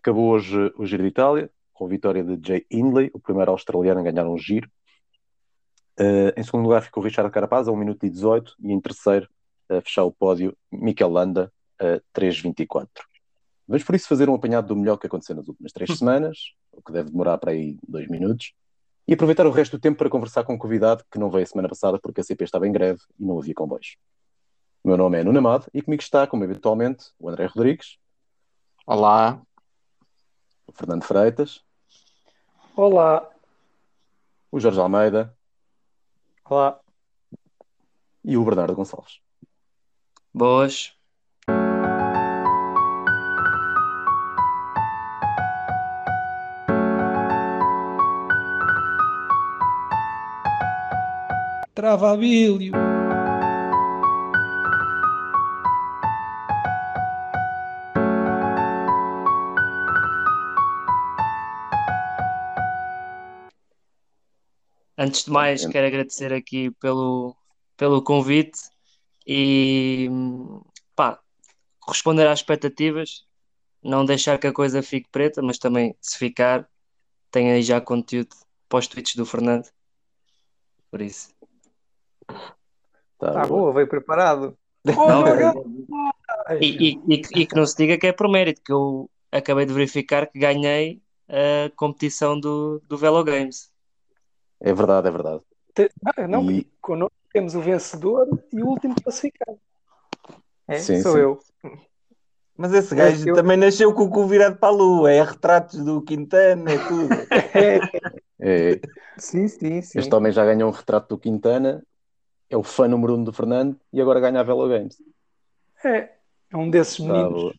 [0.00, 4.00] Acabou hoje o Giro de Itália, com a vitória de Jay Hindley, o primeiro australiano
[4.00, 4.66] a ganhar um giro.
[6.00, 9.28] Uh, em segundo lugar ficou Richard Carapaz, a 1 minuto e 18, e em terceiro,
[9.68, 12.88] a fechar o pódio, Mikel Landa, a 3.24.
[13.68, 16.80] Vamos por isso fazer um apanhado do melhor que aconteceu nas últimas três semanas, o
[16.80, 18.54] que deve demorar para aí dois minutos,
[19.06, 21.46] e aproveitar o resto do tempo para conversar com um convidado que não veio a
[21.46, 23.98] semana passada porque a CP estava em greve e não havia comboios.
[24.82, 27.98] O meu nome é Nuno Amado e comigo está, como habitualmente, o André Rodrigues.
[28.86, 29.42] Olá.
[30.70, 31.64] O Fernando Freitas.
[32.76, 33.28] Olá.
[34.52, 35.36] O Jorge Almeida.
[36.44, 36.78] Olá.
[38.24, 39.20] E o Bernardo Gonçalves.
[40.32, 40.96] Boas.
[51.74, 52.89] Travabilho.
[65.02, 67.34] Antes de mais, quero agradecer aqui pelo,
[67.74, 68.60] pelo convite
[69.26, 70.10] e
[70.94, 71.18] pá,
[71.80, 73.24] corresponder às expectativas,
[73.82, 76.68] não deixar que a coisa fique preta, mas também se ficar,
[77.30, 78.36] tem aí já conteúdo
[78.68, 79.70] para os tweets do Fernando.
[80.90, 81.30] Por isso.
[83.18, 84.54] Tá, tá boa, veio preparado.
[84.84, 85.24] Não,
[86.60, 89.64] e, e, e, e, que não se diga que é por mérito, que eu acabei
[89.64, 93.69] de verificar que ganhei a competição do, do Velo Games.
[94.60, 95.42] É verdade, é verdade.
[96.04, 96.64] Ah, não, e...
[96.80, 99.58] connosco temos o vencedor e o último classificado.
[100.68, 101.18] É, sim, sou sim.
[101.18, 101.40] eu.
[102.56, 103.34] Mas esse gajo eu...
[103.34, 107.14] também nasceu com o cu virado para a lua, é retratos do Quintana, é tudo.
[107.56, 108.72] é.
[108.72, 108.80] é.
[109.16, 109.98] Sim, sim, sim.
[109.98, 111.82] Este homem já ganhou um retrato do Quintana,
[112.50, 115.02] é o fã número um do Fernando e agora ganha a Velo Games.
[115.84, 116.10] É,
[116.52, 117.54] é um desses meninos.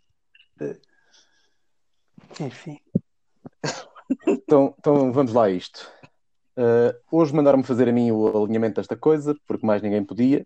[2.40, 2.80] Enfim.
[4.28, 5.92] Então, então vamos lá a isto.
[6.58, 10.46] Uh, hoje mandaram-me fazer a mim o alinhamento desta coisa, porque mais ninguém podia.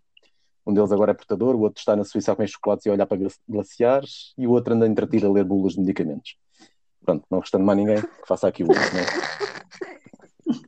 [0.66, 2.92] Um deles agora é portador, o outro está na Suíça a comer chocolates e a
[2.92, 3.18] olhar para
[3.48, 6.36] glaciares, e o outro anda entretido a ler bulas de medicamentos.
[7.04, 9.06] Pronto, não restando mais ninguém que faça aqui o outro, é?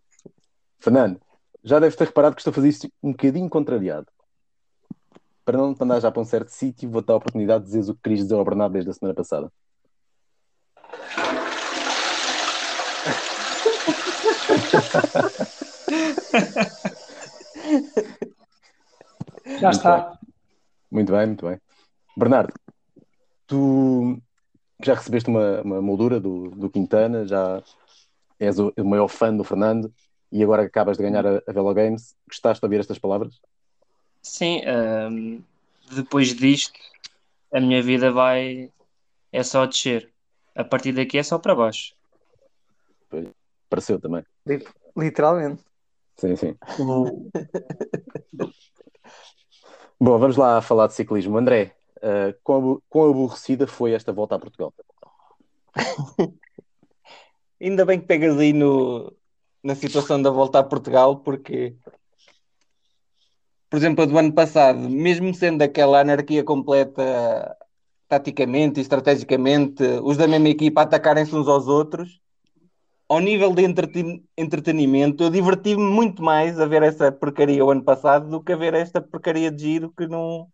[0.79, 1.21] Fernando,
[1.65, 4.07] já deves ter reparado que estou a fazer isto um bocadinho contrariado.
[5.45, 7.91] Para não te mandar já para um certo sítio, vou-te dar a oportunidade de dizer
[7.91, 9.51] o que querias dizer ao Bernardo desde a semana passada.
[19.61, 20.19] Já está.
[20.91, 21.61] Muito bem, muito bem.
[22.17, 22.53] Bernardo,
[23.47, 24.21] tu
[24.83, 27.63] já recebeste uma, uma moldura do, do Quintana, já
[28.39, 29.93] és o, o, maior fã do Fernando
[30.31, 32.15] e agora acabas de ganhar a, a Velo Games.
[32.29, 33.41] Gostaste de ouvir estas palavras?
[34.23, 34.63] Sim,
[35.11, 35.43] um,
[35.95, 36.79] depois disto
[37.53, 38.71] a minha vida vai
[39.33, 40.11] é só descer.
[40.55, 41.95] A partir daqui é só para baixo.
[43.69, 44.25] Pareceu também.
[44.97, 45.63] Literalmente.
[46.17, 46.57] Sim, sim.
[50.01, 51.37] Bom, vamos lá falar de ciclismo.
[51.37, 54.73] André, uh, quão, quão aborrecida foi esta volta a Portugal?
[57.61, 59.13] Ainda bem que pegas aí no,
[59.63, 61.75] na situação da volta a Portugal, porque,
[63.69, 67.57] por exemplo, a do ano passado, mesmo sendo aquela anarquia completa
[68.07, 72.21] taticamente e estrategicamente, os da mesma equipa atacarem-se uns aos outros,
[73.09, 73.63] ao nível de
[74.37, 78.57] entretenimento, eu diverti-me muito mais a ver essa porcaria o ano passado do que a
[78.57, 80.47] ver esta porcaria de giro que não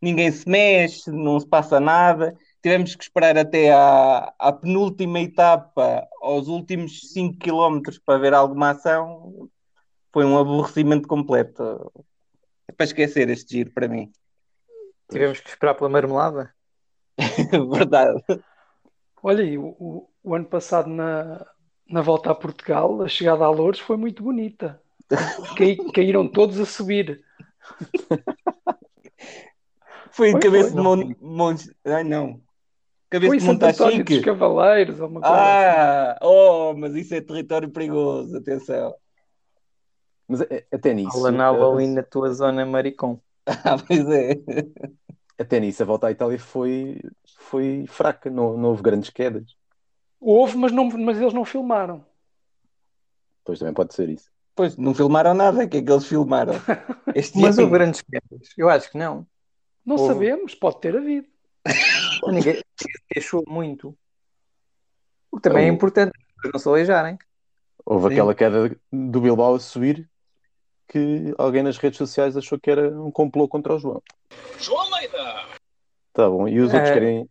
[0.00, 2.36] ninguém se mexe, não se passa nada.
[2.60, 8.70] Tivemos que esperar até à, à penúltima etapa, aos últimos 5 km para ver alguma
[8.70, 9.48] ação.
[10.12, 11.92] Foi um aborrecimento completo.
[12.66, 14.10] É para esquecer este giro para mim.
[15.08, 16.52] Tivemos que esperar pela marmelada?
[17.70, 18.22] Verdade.
[19.22, 21.46] Olha, o, o, o ano passado na,
[21.92, 24.80] na volta a Portugal, a chegada a Louros foi muito bonita.
[25.56, 27.22] Cai, caíram todos a subir.
[30.10, 31.16] Foi em cabeça foi, de Monte.
[31.20, 31.54] Mon...
[31.84, 32.40] Ai não.
[33.10, 36.18] Cabeça foi de Monte dos Cavaleiros ou uma coisa Ah, assim.
[36.22, 38.94] oh, mas isso é território perigoso, atenção.
[40.26, 40.40] Mas
[40.72, 41.12] até nisso.
[41.12, 43.18] Fala na ali na tua zona maricom.
[43.44, 44.36] Ah, pois é.
[45.36, 47.00] Até nisso, a volta à Itália foi,
[47.36, 49.56] foi fraca, não, não houve grandes quedas.
[50.24, 52.06] Houve, mas, não, mas eles não filmaram.
[53.44, 54.30] Pois também pode ser isso.
[54.54, 56.54] Pois, não filmaram nada, o que é que eles filmaram?
[57.14, 58.48] Este mas houve grandes quedas?
[58.56, 59.26] Eu acho que não.
[59.84, 60.14] Não houve.
[60.14, 61.26] sabemos, pode ter havido.
[62.28, 62.62] Ninguém
[63.08, 63.96] queixou muito.
[65.30, 66.12] O que também é importante,
[66.52, 67.18] não se aleijarem.
[67.84, 68.12] Houve Sim.
[68.14, 70.08] aquela queda do Bilbao a subir
[70.86, 74.02] que alguém nas redes sociais achou que era um complô contra o João.
[74.60, 75.46] João Almeida!
[76.12, 76.76] Tá bom, e os é...
[76.76, 77.28] outros querem,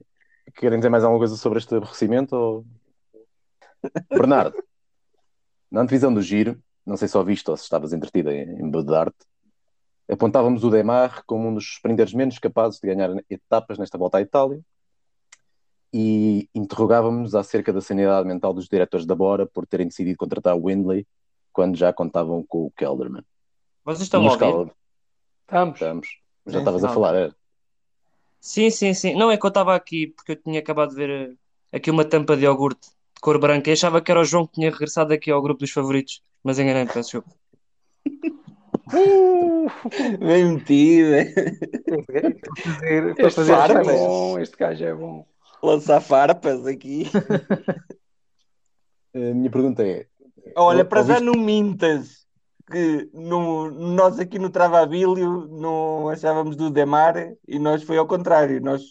[0.56, 2.36] querem dizer mais alguma coisa sobre este aborrecimento?
[2.36, 2.66] Ou...
[4.10, 4.62] Bernardo,
[5.70, 9.26] na antevisão do giro, não sei se só viste ou se estavas entretida em, Bedarte,
[10.10, 14.22] apontávamos o Demar como um dos sprinters menos capazes de ganhar etapas nesta volta à
[14.22, 14.60] Itália
[15.94, 20.68] e interrogávamos acerca da sanidade mental dos diretores da Bora por terem decidido contratar o
[20.68, 21.08] Windley
[21.52, 23.24] quando já contavam com o Kelderman.
[23.84, 24.72] Vocês estão a ouvir?
[25.42, 25.74] Estamos.
[25.76, 26.08] Estamos.
[26.46, 27.36] Já estavas a falar, era?
[28.40, 29.16] Sim, sim, sim.
[29.16, 32.06] Não é que eu estava aqui porque eu tinha acabado de ver eh, aqui uma
[32.06, 32.90] tampa de iogurte
[33.22, 35.72] cor branca e achava que era o João que tinha regressado aqui ao grupo dos
[35.72, 37.30] favoritos, mas enganei-me, peço desculpa.
[38.94, 39.70] Uh,
[40.20, 41.16] bem metido.
[42.84, 45.26] Este, este gajo é bom, este gajo é bom.
[45.64, 47.10] Lançar farpas aqui.
[49.14, 50.08] A minha pergunta é:
[50.58, 52.26] Olha, para já não mintas
[52.70, 58.62] que no, nós aqui no Travabilho não achávamos do Demar e nós foi ao contrário.
[58.62, 58.82] Nós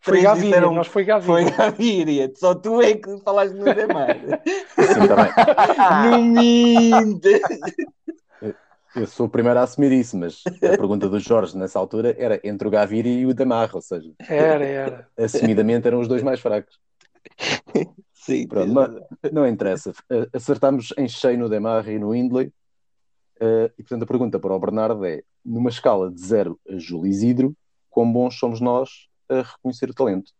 [0.00, 1.34] foi Gaviria, disseram, nós foi Gaviria.
[1.34, 4.16] Foi Gaviria, só tu é que falaste no Demar.
[4.16, 5.32] Sim, também.
[6.10, 7.40] não mintas.
[8.96, 12.40] Eu sou o primeiro a assumir isso, mas a pergunta do Jorge nessa altura era
[12.42, 15.08] entre o Gaviria e o Damar, ou seja, era, era.
[15.16, 16.78] assumidamente eram os dois mais fracos.
[18.12, 19.92] Sim, Pronto, mas não interessa.
[20.32, 22.52] Acertamos em cheio no Demar e no Indley.
[23.40, 27.06] Uh, e portanto a pergunta para o Bernardo é: numa escala de 0 a Júlio
[27.06, 27.54] Isidro,
[27.88, 30.32] quão bons somos nós a reconhecer o talento?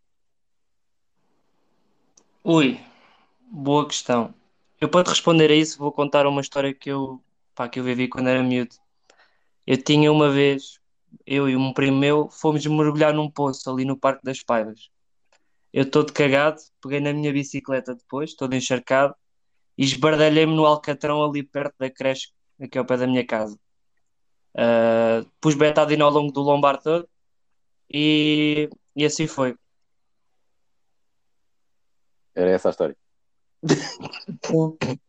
[2.45, 2.81] Ui,
[3.51, 4.35] boa questão.
[4.81, 7.23] Eu para te responder a isso vou contar uma história que eu
[7.55, 8.77] pá, que eu vivi quando era miúdo.
[9.67, 10.79] Eu tinha uma vez,
[11.27, 14.89] eu e um primo meu, fomos mergulhar num poço ali no Parque das Paivas.
[15.73, 19.15] Eu todo cagado, peguei na minha bicicleta depois, todo encharcado,
[19.77, 22.29] e esbardalhei-me no Alcatrão ali perto da creche,
[22.61, 23.59] aqui ao pé da minha casa.
[24.55, 27.09] Uh, pus betadina ao longo do lombar todo
[27.93, 29.57] e, e assim foi.
[32.35, 32.97] Era essa a história.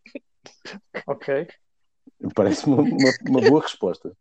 [1.06, 1.48] ok.
[2.36, 4.16] Parece-me uma, uma, uma, boa resposta.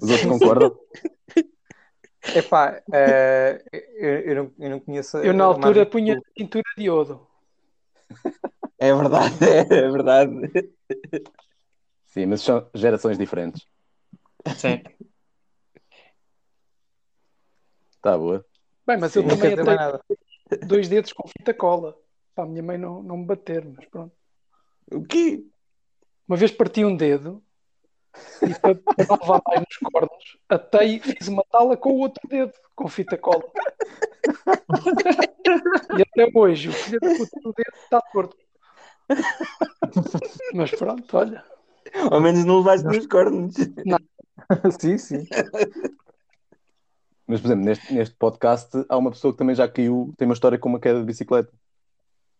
[0.00, 0.78] Os outros concordam?
[2.34, 5.18] Epá, uh, eu, eu, não, eu não conheço.
[5.18, 7.26] Eu na altura punha cintura de iodo.
[8.78, 10.32] É verdade, é verdade.
[12.06, 13.66] Sim, mas são gerações diferentes.
[14.56, 14.82] Sim.
[18.04, 18.44] Tá boa.
[18.86, 20.00] Bem, mas Sim, eu também tenho
[20.68, 21.96] dois dedos com fita cola.
[22.34, 24.14] Para a minha mãe não, não me bater, mas pronto.
[24.92, 25.42] O quê?
[26.28, 27.42] Uma vez parti um dedo
[28.42, 32.28] e para, para não levar mais nos cornos, atei, fiz uma tala com o outro
[32.28, 33.42] dedo, com fita cola.
[35.96, 38.36] e até hoje o filho do dedo está torto.
[40.52, 41.42] Mas pronto, olha.
[42.10, 43.54] Ao menos não levaste nos cornos.
[43.86, 43.98] Não.
[44.78, 45.26] sim, sim.
[47.26, 50.34] Mas, por exemplo, neste, neste podcast há uma pessoa que também já caiu, tem uma
[50.34, 51.52] história com uma queda de bicicleta.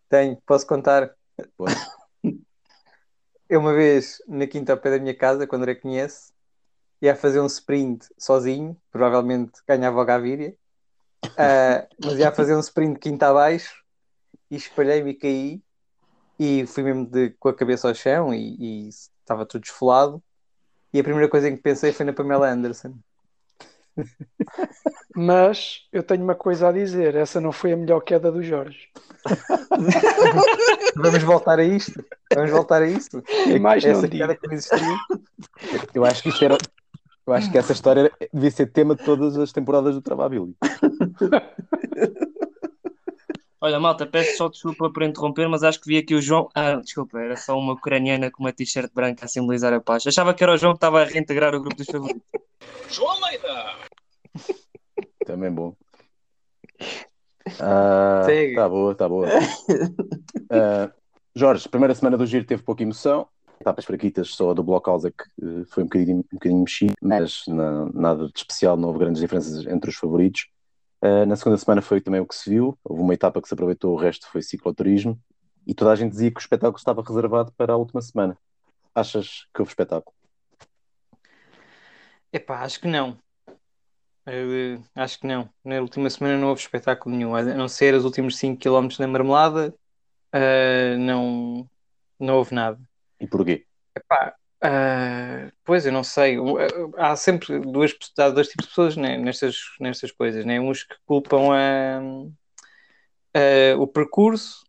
[0.08, 1.14] Tenho, posso contar?
[1.56, 1.74] Pode.
[3.48, 6.32] Eu uma vez, na quinta ao pé da minha casa, quando era conhece,
[7.00, 10.54] ia fazer um sprint sozinho, provavelmente ganhava o Gaviria,
[11.26, 13.84] uh, mas ia fazer um sprint quinta abaixo
[14.50, 15.62] e espalhei-me e caí
[16.38, 20.22] e fui mesmo de, com a cabeça ao chão e, e estava tudo esfolado.
[20.92, 22.94] E a primeira coisa em que pensei foi na Pamela Anderson.
[25.14, 28.88] Mas eu tenho uma coisa a dizer: essa não foi a melhor queda do Jorge.
[30.96, 32.04] Vamos voltar a isto.
[32.34, 33.22] Vamos voltar a isto.
[33.46, 34.96] E mais essa não queda que existiu.
[35.94, 36.58] Eu acho que isto era.
[37.26, 40.54] Eu acho que essa história devia ser tema de todas as temporadas do Trabalho.
[43.64, 46.50] Olha, malta, peço só desculpa por interromper, mas acho que vi aqui o João.
[46.54, 50.06] Ah, desculpa, era só uma ucraniana com uma t-shirt branca a simbolizar a paz.
[50.06, 52.20] Achava que era o João que estava a reintegrar o grupo dos favoritos.
[52.90, 53.76] João Almeida!
[55.24, 55.74] Também bom.
[57.58, 59.28] Ah, tá boa, tá boa.
[59.28, 60.92] Uh,
[61.34, 63.26] Jorge, primeira semana do giro teve pouca emoção.
[63.58, 66.92] Etapas fraquitas, só a do Blockhouse é que uh, foi um bocadinho, um bocadinho mexido,
[67.00, 70.52] mas na, nada de especial, não houve grandes diferenças entre os favoritos.
[71.04, 72.78] Uh, na segunda semana foi também o que se viu.
[72.82, 75.20] Houve uma etapa que se aproveitou, o resto foi cicloturismo.
[75.66, 78.38] E toda a gente dizia que o espetáculo estava reservado para a última semana.
[78.94, 80.16] Achas que houve espetáculo?
[82.32, 83.18] Epá, acho que não.
[84.24, 85.50] Eu, acho que não.
[85.62, 89.06] Na última semana não houve espetáculo nenhum, a não ser os últimos 5 km da
[89.06, 89.74] marmelada,
[90.34, 91.68] uh, não,
[92.18, 92.80] não houve nada.
[93.20, 93.66] E porquê?
[93.94, 94.34] Epá,
[94.64, 96.36] uh, pois eu não sei.
[96.96, 100.60] Há sempre duas, há dois tipos de pessoas né, nestas, nestas coisas, né?
[100.60, 102.00] uns que culpam a,
[103.38, 104.64] a, o percurso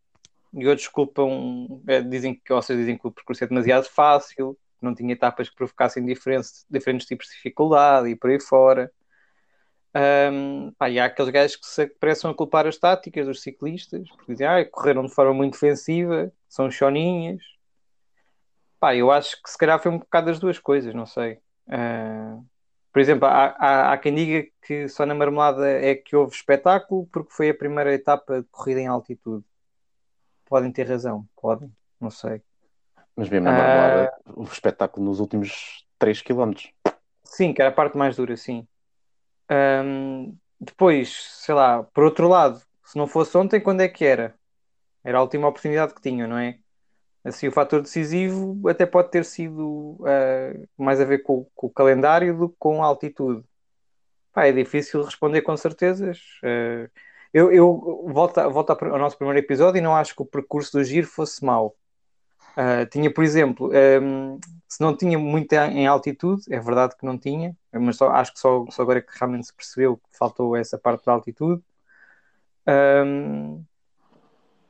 [0.53, 4.57] e outros culpam, eh, dizem que, ou seja, dizem que o percurso é demasiado fácil,
[4.81, 8.91] não tinha etapas que provocassem diferentes, diferentes tipos de dificuldade e por aí fora.
[10.31, 14.07] Um, pá, e há aqueles gajos que se parecem a culpar as táticas dos ciclistas,
[14.09, 17.41] porque dizem, ah, correram de forma muito defensiva, são choninhas.
[18.79, 21.39] Pá, eu acho que se calhar foi um bocado das duas coisas, não sei.
[21.67, 22.45] Uh,
[22.91, 27.07] por exemplo, há, há, há, quem diga que só na marmelada é que houve espetáculo
[27.11, 29.43] porque foi a primeira etapa de corrida em altitude.
[30.45, 32.41] Podem ter razão, podem, não sei.
[33.15, 36.53] Mas mesmo na marmelada, uh, o espetáculo nos últimos 3 km.
[37.23, 38.67] Sim, que era a parte mais dura, sim.
[39.51, 41.13] Um, depois,
[41.43, 44.35] sei lá, por outro lado, se não fosse ontem, quando é que era?
[45.03, 46.59] Era a última oportunidade que tinham, não é?
[47.25, 51.71] Assim, o fator decisivo até pode ter sido uh, mais a ver com, com, o
[51.71, 53.43] calendário do que com a altitude.
[54.31, 56.19] Pá, é difícil responder com certezas.
[56.43, 56.87] Uh,
[57.33, 60.83] eu, eu volto, volto ao nosso primeiro episódio e não acho que o percurso do
[60.83, 61.75] giro fosse mau.
[62.55, 67.17] Uh, tinha, por exemplo, um, se não tinha muito em altitude, é verdade que não
[67.17, 70.55] tinha, mas só, acho que só, só agora é que realmente se percebeu que faltou
[70.55, 71.61] essa parte da altitude.
[72.67, 73.65] Um,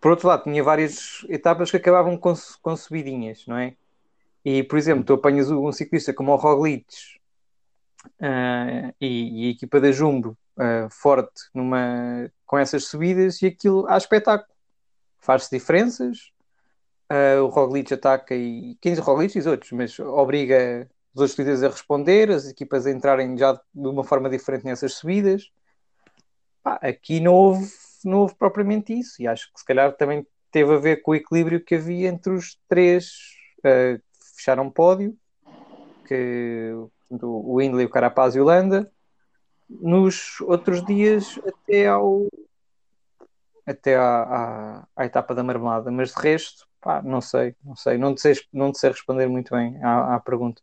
[0.06, 2.32] por outro lado, tinha várias etapas que acabavam com,
[2.62, 3.76] com subidinhas, não é?
[4.46, 6.86] E, por exemplo, tu apanhas um ciclista como o Roglic
[8.22, 13.88] uh, e, e, a equipa da Jumbo uh, forte numa, com essas subidas e aquilo
[13.88, 14.56] há espetáculo.
[15.18, 16.32] Faz-se diferenças,
[17.12, 21.64] Uh, o Roglic ataca e quem diz Roglic diz outros, mas obriga os outros líderes
[21.64, 25.52] a responder, as equipas a entrarem já de uma forma diferente nessas subidas.
[26.64, 27.72] Pá, aqui não houve,
[28.08, 31.16] não houve propriamente isso, e acho que se calhar também teve a ver com o
[31.16, 33.12] equilíbrio que havia entre os três
[33.60, 35.18] uh, que fecharam pódio,
[36.08, 36.72] que
[37.12, 38.92] o Windley, o Carapaz e o Landa.
[39.68, 42.28] Nos outros dias, até ao
[43.66, 47.98] até à, à, à etapa da marmelada, mas de resto Pá, não sei, não sei,
[47.98, 50.62] não sei, não sei responder muito bem à, à pergunta.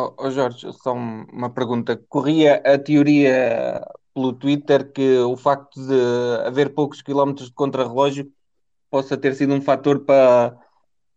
[0.00, 2.00] Oh, oh, Jorge, só uma pergunta.
[2.08, 8.30] Corria a teoria pelo Twitter que o facto de haver poucos quilómetros de contrarrelógio
[8.88, 10.56] possa ter sido um fator para,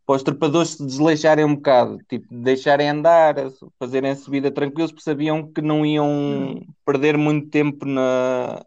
[0.04, 3.36] para os trepadores se desleixarem um bocado, tipo, deixarem andar,
[3.78, 8.66] fazerem a subida tranquilos, porque sabiam que não iam perder muito tempo na,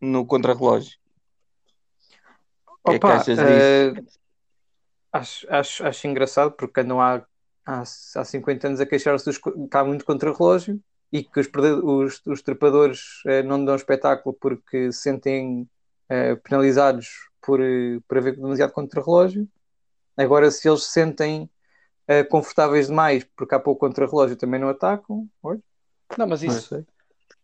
[0.00, 0.98] no contrarrelógio.
[2.84, 4.00] O que é que achas disso?
[4.00, 4.22] Uh
[5.12, 7.22] Acho, acho, acho engraçado porque andam há,
[7.64, 11.48] há, há 50 anos a queixar-se que há muito contra-relógio e que os,
[11.82, 15.68] os, os trepadores eh, não dão espetáculo porque se sentem
[16.08, 19.46] eh, penalizados por, eh, por haver demasiado contra-relógio.
[20.16, 21.50] Agora, se eles se sentem
[22.06, 25.28] eh, confortáveis demais porque há pouco contra-relógio, também não atacam.
[25.42, 25.60] Oi?
[26.16, 26.86] Não, mas isso não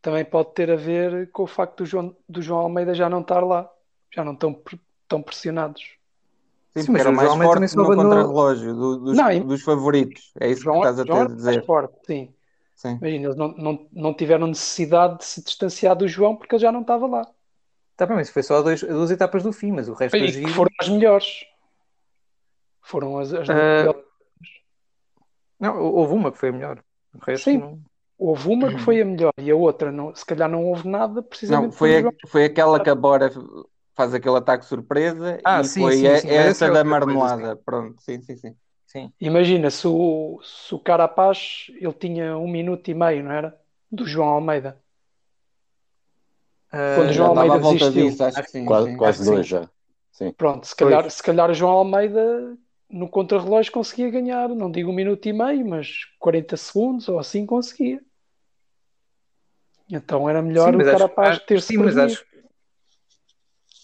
[0.01, 3.21] também pode ter a ver com o facto do João, do João Almeida já não
[3.21, 3.71] estar lá,
[4.15, 4.61] já não estão
[5.07, 5.98] tão pressionados.
[6.81, 10.33] Sim, Sim mas era mais forte no contra-relógio do, dos, não, dos favoritos.
[10.41, 11.65] É isso João, que estás a ter a dizer.
[11.65, 12.35] Forte, sim.
[12.75, 12.99] sim.
[13.01, 16.73] Imagina, eles não, não, não tiveram necessidade de se distanciar do João porque ele já
[16.73, 17.27] não estava lá.
[17.97, 20.49] Tá bem, mas foi só dois, duas etapas do fim, mas o resto e giro...
[20.53, 21.45] foram as melhores.
[22.81, 24.05] Foram as, as uh...
[25.59, 26.83] Não, houve uma que foi a melhor.
[27.15, 27.59] O resto Sim.
[27.59, 27.81] Não...
[28.17, 31.23] Houve uma que foi a melhor e a outra, não, se calhar não houve nada,
[31.23, 31.71] precisamente.
[31.71, 33.31] Não, foi, a, foi aquela que a Bora
[33.99, 37.43] faz aquele ataque surpresa ah, e sim, foi sim, sim, essa é da marmelada.
[37.43, 38.55] Coisa, Pronto, sim, sim, sim.
[38.87, 39.13] sim.
[39.21, 43.61] Imagina se o, se o Carapaz ele tinha um minuto e meio, não era?
[43.91, 44.81] Do João Almeida.
[46.73, 48.11] Uh, Quando o João Almeida desistiu.
[48.11, 49.69] Disso, acho que sim, quase, quase dois já.
[50.13, 50.33] Sim.
[50.33, 52.57] Pronto, se calhar, se calhar o João Almeida
[52.89, 57.45] no contrarrelógio conseguia ganhar, não digo um minuto e meio, mas 40 segundos ou assim
[57.45, 58.01] conseguia.
[59.91, 62.25] Então era melhor sim, o Carapaz acho, ter se sim, mas acho,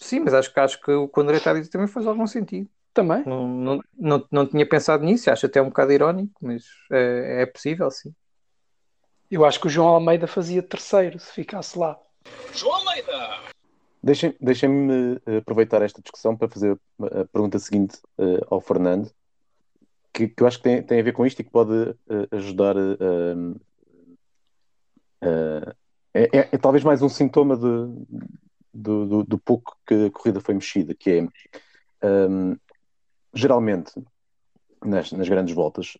[0.05, 2.05] Sim, mas acho que acho que o que o André está a dizer também faz
[2.05, 2.69] algum sentido.
[2.93, 3.25] Também.
[3.25, 7.45] Não, não, não, não tinha pensado nisso, acho até um bocado irónico, mas é, é
[7.47, 8.13] possível, sim.
[9.29, 11.99] Eu acho que o João Almeida fazia terceiro se ficasse lá.
[12.53, 13.39] João Almeida!
[14.01, 19.09] Deixem-me deixem aproveitar esta discussão para fazer a pergunta seguinte uh, ao Fernando,
[20.13, 22.27] que, que, eu acho que tem, tem a ver com isto e que pode uh,
[22.29, 22.77] ajudar.
[22.77, 23.59] Uh,
[26.13, 27.65] é, é, é, talvez mais um sintoma de,
[28.75, 32.55] do, do, do, pouco que a corrida foi mexida, que é um,
[33.33, 33.93] geralmente
[34.83, 35.97] nas, nas, grandes voltas.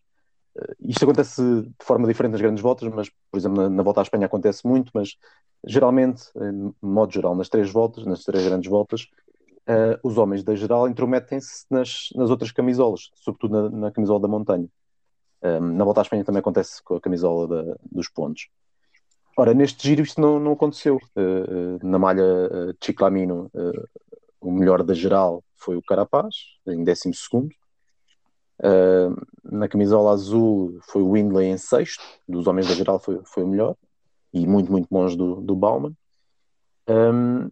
[0.56, 4.00] Uh, isto acontece de forma diferente nas grandes voltas, mas, por exemplo, na, na, volta
[4.00, 5.16] à Espanha acontece muito, mas
[5.66, 9.08] geralmente, em modo geral, nas três voltas, nas três grandes voltas,
[9.68, 14.28] uh, os homens da geral intrometem-se nas, nas outras camisolas, sobretudo na, na camisola da
[14.28, 14.68] montanha.
[15.42, 18.48] Um, na volta à Espanha também acontece com a camisola da, dos pontos.
[19.38, 20.98] Ora, neste giro isto não, não aconteceu.
[21.14, 23.88] Uh, na malha uh, Chiclamino, uh,
[24.40, 26.34] o melhor da geral foi o Carapaz,
[26.66, 27.54] em 12 segundo.
[29.44, 33.48] na camisola azul foi o Windley em sexto, dos homens da geral foi, foi o
[33.48, 33.76] melhor.
[34.32, 35.92] e muito, muito longe do, do Bauman.
[36.88, 37.50] Um,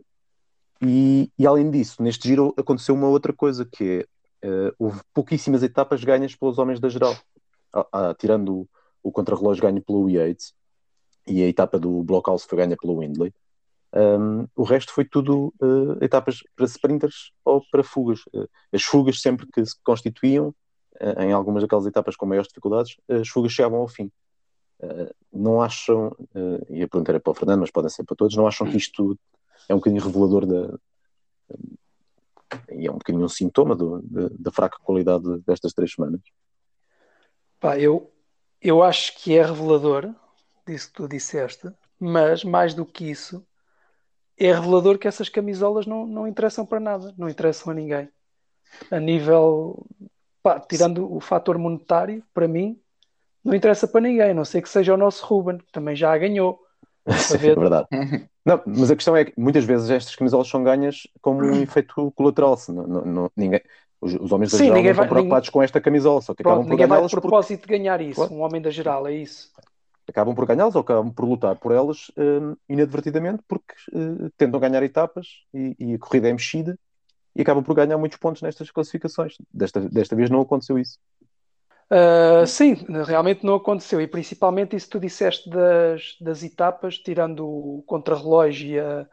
[0.81, 4.07] e, e, além disso, neste giro aconteceu uma outra coisa, que
[4.43, 7.17] é, houve pouquíssimas etapas ganhas pelos homens da geral,
[7.73, 8.69] ah, ah, tirando o,
[9.03, 10.55] o contrarrelógio ganho pelo Yates
[11.27, 13.33] e a etapa do Blockhouse foi ganha pelo Windley.
[13.95, 18.21] Um, o resto foi tudo uh, etapas para sprinters ou para fugas.
[18.33, 20.49] Uh, as fugas, sempre que se constituíam,
[21.01, 24.11] uh, em algumas daquelas etapas com maiores dificuldades, as fugas chegavam ao fim.
[25.33, 26.15] não acham,
[26.69, 28.77] e a pergunta era para o Fernando, mas podem ser para todos, não acham que
[28.77, 29.17] isto
[29.69, 30.79] é um bocadinho revelador da.
[32.71, 36.21] e é um bocadinho um sintoma do, da, da fraca qualidade destas três semanas?
[37.61, 38.13] Pá, eu,
[38.61, 40.13] eu acho que é revelador
[40.67, 43.45] disso que tu disseste, mas mais do que isso
[44.39, 48.09] é revelador que essas camisolas não, não interessam para nada, não interessam a ninguém.
[48.91, 49.87] A nível,
[50.43, 52.79] pá, tirando o fator monetário, para mim,
[53.45, 56.13] não interessa para ninguém, a não sei que seja o nosso Ruben, que também já
[56.13, 56.61] a ganhou.
[57.07, 57.87] é verdade.
[58.47, 62.13] Não, mas a questão é que muitas vezes estas camisolas são ganhas como um efeito
[62.15, 62.59] colateral.
[62.69, 63.63] Não, não, não, ninguém,
[63.99, 66.43] os, os homens da Sim, geral não estão preocupados ninguém, com esta camisola, só que
[66.43, 67.73] pronto, acabam por ninguém vai de propósito porque...
[67.73, 68.35] de ganhar isso, claro.
[68.35, 69.51] um homem da geral, é isso
[70.09, 74.83] acabam por ganhá-las ou acabam por lutar por elas um, inadvertidamente porque uh, tentam ganhar
[74.83, 76.79] etapas e, e, a corrida é mexida
[77.35, 79.37] e acabam por ganhar muitos pontos nestas classificações.
[79.53, 80.99] Desta, desta vez não aconteceu isso.
[81.91, 82.75] Uh, sim,
[83.07, 88.71] realmente não aconteceu e principalmente isso que tu disseste das, das etapas, tirando o contrarrelógio
[88.71, 89.07] e a,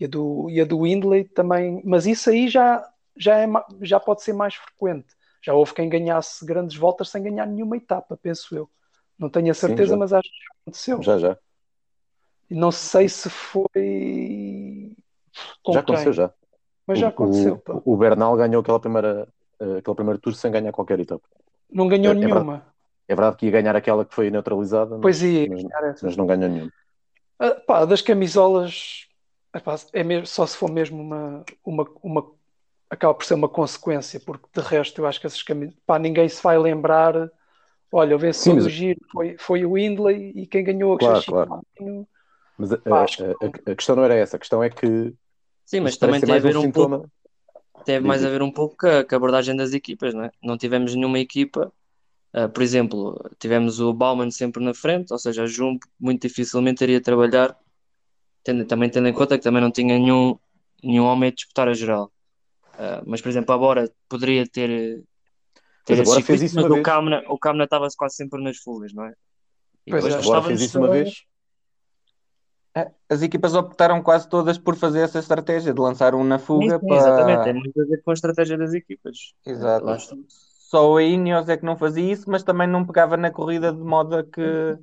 [0.00, 2.86] e a, do, e a do Windley também, mas isso aí já,
[3.16, 3.46] já, é,
[3.82, 5.08] já pode ser mais frequente.
[5.42, 8.70] Já houve quem ganhasse grandes voltas sem ganhar nenhuma etapa, penso eu.
[9.18, 11.02] Não tenho a certeza, Sim, mas acho que aconteceu.
[11.02, 11.38] Já, já.
[12.50, 14.94] Não sei se foi.
[15.62, 15.94] Com já quem?
[15.94, 16.32] aconteceu, já.
[16.86, 17.62] Mas já aconteceu.
[17.84, 19.28] O, o, Bernal ganhou aquela primeira,
[19.60, 21.26] uh, aquela primeira tour sem ganhar qualquer etapa.
[21.70, 22.36] Não ganhou é, nenhuma.
[22.36, 22.62] É verdade,
[23.08, 26.26] é verdade, que ia ganhar aquela que foi neutralizada, pois mas, ia, mas, mas não
[26.26, 26.72] ganhou nenhuma.
[27.40, 29.08] Uh, pá, das camisolas,
[29.92, 32.30] é mesmo, só se for mesmo uma, uma, uma.
[32.90, 35.78] acaba por ser uma consequência, porque de resto eu acho que essas camisolas.
[35.86, 37.30] Pá, ninguém se vai lembrar
[37.96, 41.62] Olha, o vencedor do giro foi, foi o Windley e quem ganhou a claro, claro.
[42.58, 45.14] Mas a, a, a, a, questão não era essa, a questão é que.
[45.64, 47.08] Sim, mas também tem a ver um, um pouco.
[47.84, 50.32] Teve mais a ver um pouco com a, com a, abordagem das equipas, não é?
[50.42, 51.72] Não tivemos nenhuma equipa.
[52.34, 56.82] Uh, por exemplo, tivemos o Bauman sempre na frente, ou seja, a Jumbo muito dificilmente
[56.82, 57.56] iria trabalhar,
[58.42, 60.36] tendo, também tendo em conta que também não tinha nenhum,
[60.82, 62.10] nenhum homem a disputar a geral.
[62.74, 65.04] Uh, mas, por exemplo, a Bora poderia ter
[65.88, 69.04] mas agora fez isso uma o Camna, o Camna estava quase sempre nas fugas, não
[69.04, 69.14] é?
[69.86, 71.24] E pois é, agora fez isso uma vez.
[72.76, 76.78] É, as equipas optaram quase todas por fazer essa estratégia de lançar um na fuga
[76.78, 76.96] sim, para...
[76.96, 79.32] Exatamente, tem muito a ver com a estratégia das equipas.
[79.46, 79.86] Exato.
[80.28, 83.78] Só a Ineos é que não fazia isso, mas também não pegava na corrida de
[83.78, 84.76] modo a que,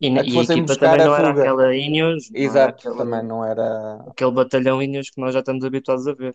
[0.00, 2.30] e, a que e a equipa também não era aquela Ineos.
[2.34, 4.04] Exato, não aquela, também não era...
[4.08, 6.34] Aquele batalhão Ineos que nós já estamos habituados a ver.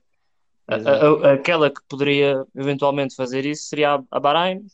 [0.68, 4.66] A, a, aquela que poderia eventualmente fazer isso seria a, a Bahrein,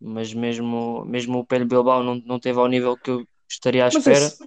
[0.00, 3.86] mas mesmo, mesmo o Pelho Bilbao não, não teve ao nível que eu estaria à
[3.86, 4.26] mas espera.
[4.26, 4.44] Esse,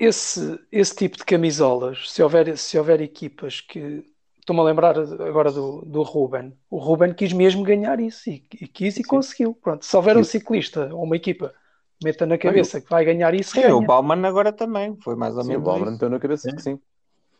[0.00, 4.04] esse, esse, tipo de camisolas, se houver, se houver equipas que.
[4.38, 6.52] Estou-me a lembrar agora do, do Ruben.
[6.68, 9.08] O Ruben quis mesmo ganhar isso e, e quis e Sim.
[9.08, 9.54] conseguiu.
[9.54, 11.54] Pronto, se houver um ciclista ou uma equipa
[12.02, 13.52] meta na cabeça que vai ganhar isso.
[13.52, 15.62] Sim, o Bauman agora também foi mais ou menos.
[15.62, 16.78] o Bauman meteu na cabeça que sim.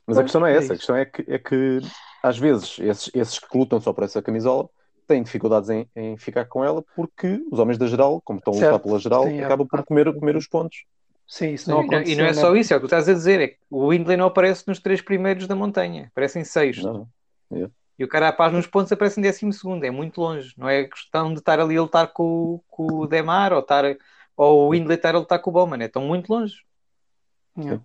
[0.07, 1.81] Mas pois, a questão não é, é essa, a questão é que, é que
[2.25, 4.67] às vezes esses, esses que lutam só por essa camisola
[5.07, 8.57] têm dificuldades em, em, ficar com ela porque os homens da geral, como estão a
[8.57, 10.87] lutar pela geral, Sim, acabam por comer, comer os pontos.
[11.29, 13.13] Sim, isso não e, aconteceu, e não é só isso, é o que estás a
[13.13, 16.83] dizer, é que o Windley não aparece nos três primeiros da montanha, aparece em sexto.
[16.83, 17.09] Não,
[17.53, 17.71] yeah.
[17.99, 20.55] E o Carapaz nos pontos aparece em décimo segundo, é muito longe.
[20.57, 23.85] Não é questão de estar ali a lutar com, com o Demar ou, estar,
[24.37, 26.57] ou o Windley estar a lutar com o Bowman, é tão muito longe.
[27.57, 27.81] Yeah.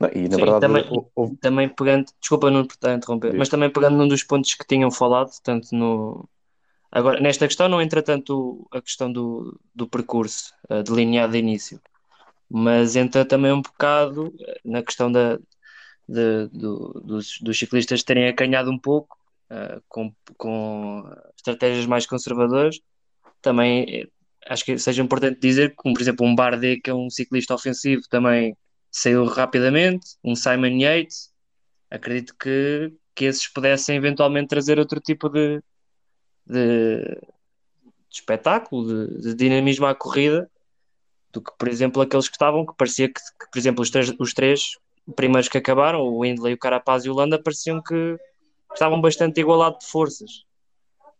[0.00, 0.84] Não, e na Sim, verdade, também,
[1.14, 1.36] houve...
[1.36, 5.30] também pegando, desculpa não a interromper, mas também pegando num dos pontos que tinham falado,
[5.42, 6.28] tanto no.
[6.90, 11.80] Agora, nesta questão não entra tanto a questão do, do percurso uh, delineado de início,
[12.48, 15.36] mas entra também um bocado eh, na questão da,
[16.08, 19.18] de, do, dos, dos, ciclistas terem acanhado um pouco
[19.50, 21.04] uh, com, com
[21.36, 22.80] estratégias mais conservadoras.
[23.42, 24.08] Também
[24.46, 27.54] acho que seja importante dizer que, como por exemplo, um Bardet, que é um ciclista
[27.54, 28.56] ofensivo, também
[28.90, 31.32] saiu rapidamente, um Simon Yates,
[31.90, 35.62] acredito que, que esses pudessem eventualmente trazer outro tipo de,
[36.46, 37.02] de,
[38.08, 40.50] de espetáculo, de, de, dinamismo à corrida,
[41.32, 44.14] do que, por exemplo, aqueles que estavam, que parecia que, que por exemplo, os três,
[44.18, 44.78] os três
[45.14, 48.18] primeiros que acabaram, o Windley, o Carapaz e o Landa, pareciam que
[48.72, 50.44] estavam bastante igualados de forças.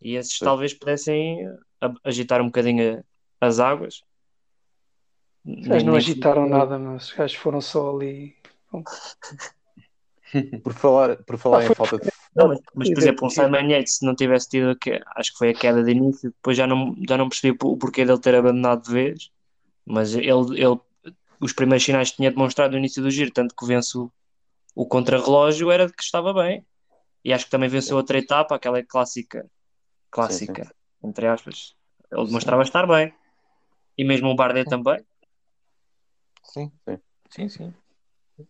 [0.00, 0.44] E esses Sim.
[0.44, 1.48] talvez pudessem
[2.04, 3.04] agitar um bocadinho
[3.40, 4.02] as águas
[5.44, 8.36] Os gajos não agitaram nada, mas os gajos foram só ali.
[10.62, 12.10] Por falar, por falar Ah, em falta de.
[12.36, 13.42] Não, mas, mas, por Sim, exemplo, um sim.
[13.42, 16.30] Simon Yates, se não tivesse tido, a que, acho que foi a queda de início,
[16.30, 19.30] depois já não, já não percebi o porquê dele ter abandonado de vez,
[19.86, 20.78] mas ele, ele
[21.40, 24.10] os primeiros sinais que tinha demonstrado no início do giro, tanto que vence o,
[24.74, 26.64] o contrarrelógio, era de que estava bem.
[27.24, 29.46] E acho que também venceu outra etapa, aquela clássica,
[30.10, 30.74] clássica,
[31.04, 31.74] entre aspas.
[32.12, 33.12] Ele demonstrava estar bem.
[33.96, 35.04] E mesmo o Bardet também.
[36.48, 36.72] Sim.
[37.30, 37.74] Sim, sim.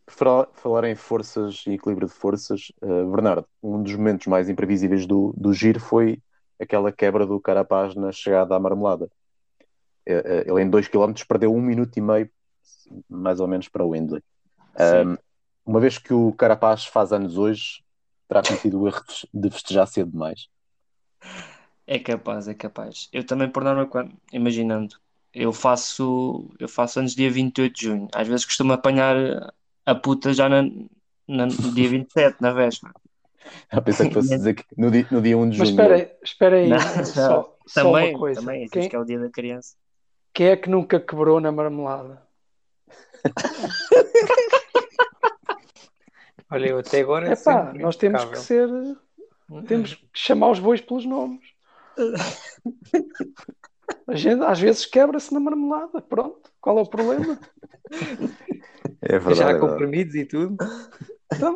[0.04, 4.48] Por falar, falar em forças e equilíbrio de forças, eh, Bernardo, um dos momentos mais
[4.48, 6.20] imprevisíveis do, do giro foi
[6.60, 9.10] aquela quebra do Carapaz na chegada à marmelada.
[10.06, 12.30] Eh, Ele em 2 km perdeu um minuto e meio,
[13.08, 14.22] mais ou menos, para o Wendley.
[14.78, 15.16] Um,
[15.64, 17.82] uma vez que o Carapaz faz anos hoje,
[18.28, 20.48] terá cometido o erro de festejar cedo demais.
[21.86, 23.08] É capaz, é capaz.
[23.12, 23.88] Eu também, por norma,
[24.32, 24.96] imaginando,
[25.32, 28.08] eu faço, eu faço anos dia 28 de junho.
[28.14, 29.16] Às vezes costumo apanhar
[29.86, 30.62] a puta já na,
[31.26, 32.92] na- no dia 27, na véspera.
[33.72, 35.80] Eu pensei que fosse dizer que no dia, no dia 1 de Mas junho.
[35.80, 38.40] espera aí, espera aí, Não, só, só Também, uma coisa.
[38.40, 39.76] também, Quem, que é o dia da criança.
[40.32, 42.22] quem é que nunca quebrou na marmelada?
[46.50, 47.28] Olha, eu até agora.
[47.28, 48.68] É pá, nós temos que ser.
[49.66, 51.44] Temos que chamar os bois pelos nomes.
[54.06, 56.00] A gente às vezes quebra-se na marmelada.
[56.00, 57.38] Pronto, qual é o problema?
[59.00, 59.34] É verdade.
[59.36, 60.56] Já é comprimidos e tudo.
[61.32, 61.54] Então,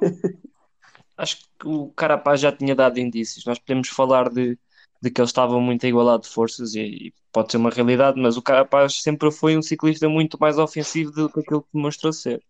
[1.16, 3.44] Acho que o Carapaz já tinha dado indícios.
[3.44, 4.58] Nós podemos falar de,
[5.00, 8.36] de que eles estavam muito igualados de forças e, e pode ser uma realidade, mas
[8.36, 12.42] o Carapaz sempre foi um ciclista muito mais ofensivo do que aquilo que demonstrou ser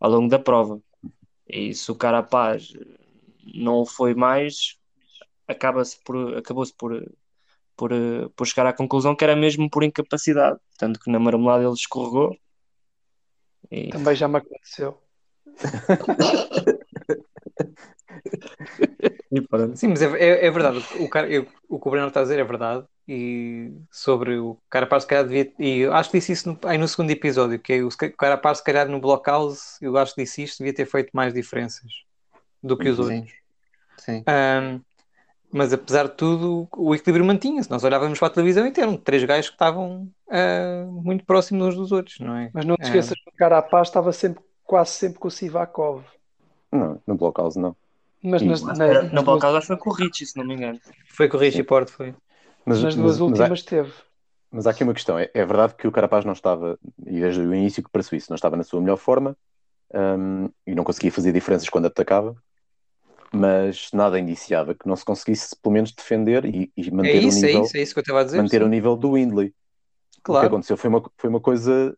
[0.00, 0.80] ao longo da prova.
[1.48, 2.72] E se o Carapaz
[3.54, 4.76] não o foi mais,
[5.46, 7.10] acaba-se por, acabou-se por,
[7.82, 7.90] por,
[8.36, 10.56] por chegar à conclusão que era mesmo por incapacidade.
[10.78, 12.38] Tanto que na marmelada ele escorregou.
[13.68, 15.02] E, também já me aconteceu.
[19.32, 19.42] e.
[19.74, 20.78] Sim, mas é, é, é verdade.
[21.00, 22.86] O, cara, eu- o que o Breno está a dizer é verdade.
[23.08, 25.52] E sobre o Carapaz, se calhar devia.
[25.58, 27.58] E eu acho que disse isso no, aí no segundo episódio.
[27.58, 30.86] Que é o, Carapaz, se calhar no Blockhouse, eu acho que disse isto, devia ter
[30.86, 31.90] feito mais diferenças
[32.62, 33.02] do que os Sim.
[33.02, 33.32] outros.
[33.98, 34.22] Sim.
[34.26, 34.80] Ahm,
[35.52, 37.70] mas apesar de tudo, o equilíbrio mantinha-se.
[37.70, 41.74] Nós olhávamos para a televisão e eram três gajos que estavam ah, muito próximos uns
[41.76, 42.50] dos outros, não é?
[42.52, 42.86] Mas não te Ah.
[42.86, 46.02] esqueças que o Carapaz estava sempre, quase sempre com o Sivakov.
[46.72, 47.76] Não, no Blockhouse não.
[48.22, 50.54] Mas nas, na- Era- nas No duas, que foi com o Richie, se não me
[50.54, 50.80] engano.
[51.08, 52.14] Foi com o Richie Porte, foi.
[52.64, 53.92] Mas, nas mas- duas mas há- últimas teve.
[54.50, 55.18] Mas há aqui uma questão.
[55.18, 58.30] É, é verdade que o Carapaz não estava, e desde o início que pareceu isso,
[58.30, 59.36] não estava na sua melhor forma
[59.94, 62.36] hum, e não conseguia fazer diferenças quando atacava,
[63.34, 67.38] mas nada indiciava que não se conseguisse pelo menos defender e, e É manter isso,
[67.38, 68.42] o é nível, isso, é isso que eu estava a dizer.
[68.42, 68.64] manter sim.
[68.64, 69.48] o nível do Windley.
[69.48, 70.46] O que Claro.
[70.48, 71.96] aconteceu foi uma, foi uma coisa,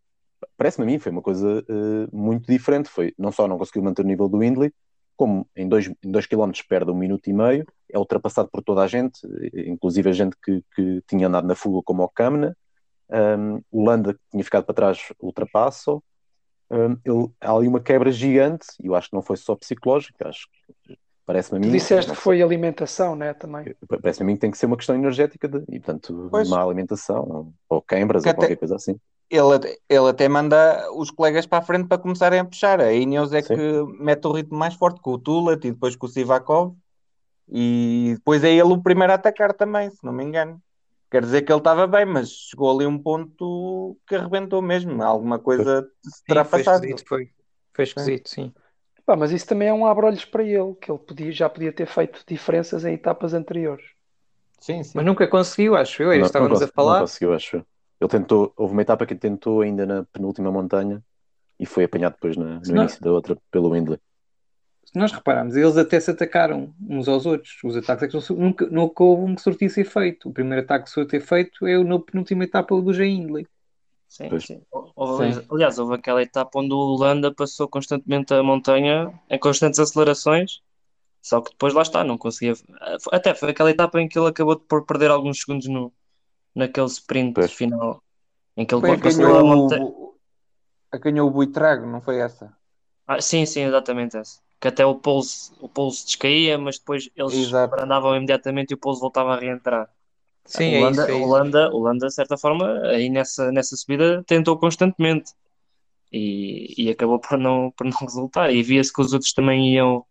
[0.57, 2.89] parece-me a mim, foi uma coisa eh, muito diferente.
[2.89, 4.73] Foi, não só não conseguiu manter o nível do Windley,
[5.17, 8.83] como em 2 em dois km perde um minuto e meio, é ultrapassado por toda
[8.83, 9.21] a gente,
[9.55, 12.57] inclusive a gente que, que tinha andado na fuga como o Kamna.
[13.11, 15.93] Um, o Landa, que tinha ficado para trás, ultrapassa.
[16.71, 20.29] Um, ele- há ali uma quebra gigante, e eu acho que não foi só psicológica,
[20.29, 20.49] acho
[20.87, 21.73] que parece-me a Tu mim.
[21.73, 23.35] disseste não que foi alimentação, né?
[23.35, 23.75] Também.
[23.89, 26.49] Parece-me a mim que tem que ser uma questão energética de, e, portanto, Pois.
[26.49, 28.97] má alimentação, ou queimbras, Que ou até- qualquer coisa assim.
[29.31, 32.81] Ele, até- ele até manda os colegas para a frente para começarem a puxar.
[32.81, 33.57] A Ineos é Sim.
[33.57, 36.75] que mete o ritmo mais forte com o Tulat e depois com o Sivakov.
[37.49, 40.61] E depois é ele o primeiro a atacar também, se não me engano.
[41.11, 45.03] Quer dizer que ele estava bem, mas chegou ali um ponto que arrebentou mesmo.
[45.03, 46.85] Alguma coisa se terá Sim, foi passado.
[46.85, 47.31] esquisito, foi.
[47.73, 48.53] Foi esquisito, sim.
[49.07, 51.87] Pá, mas isso também é um abre-olhos para ele, que ele podia, já podia ter
[51.87, 53.85] feito diferenças em etapas anteriores.
[54.61, 54.93] Sim, sim.
[54.95, 56.11] Mas nunca conseguiu, acho eu.
[56.11, 57.01] Era Não- estávamos não a cons- Não falar.
[57.01, 57.57] conseguiu, acho.
[57.57, 57.67] eu.
[58.01, 61.03] Ele tentou, houve uma etapa que ele tentou ainda na penúltima montanha
[61.61, 63.99] e foi apanhado depois na- no não- início da outra pelo Windley.
[64.87, 67.59] Se nós repararmos, eles até se atacaram uns aos outros.
[67.65, 70.29] Os ataques é nunca, nunca houve um que surtisse efeito.
[70.29, 73.47] O primeiro ataque que surtiu ter feito é o na penúltima etapa do Jay Hindley.
[74.15, 74.45] Sim, Pois.
[74.45, 74.63] sim.
[74.71, 75.47] Houve- Sim.
[75.51, 80.63] Aliás, houve aquela etapa onde o Holanda passou constantemente a montanha em constantes acelerações,
[81.21, 82.55] só que depois lá está, não conseguia.
[83.13, 85.93] Até foi aquela etapa em que ele acabou por perder alguns segundos no,
[86.55, 87.53] naquele sprint Pois.
[87.53, 88.01] final,
[88.57, 89.83] em que ele Foi a montanha.
[89.83, 90.15] o,
[90.93, 92.57] a que ganhou o Buitrago, não foi essa?
[93.09, 94.41] Ah, sim, sim, exatamente essa.
[94.61, 97.81] Que até o Pulse, o Pulse descaía, mas depois eles Exato.
[97.81, 99.91] andavam imediatamente e o Pulse voltava a reentrar.
[100.47, 101.11] Sim, é Holanda, isso.
[101.11, 101.25] É isso.
[101.29, 105.33] Holanda, Holanda, de certa forma, aí nessa, nessa subida tentou constantemente
[106.13, 108.53] e, e acabou por não, por não resultar.
[108.53, 110.05] E via-se que os outros também iam,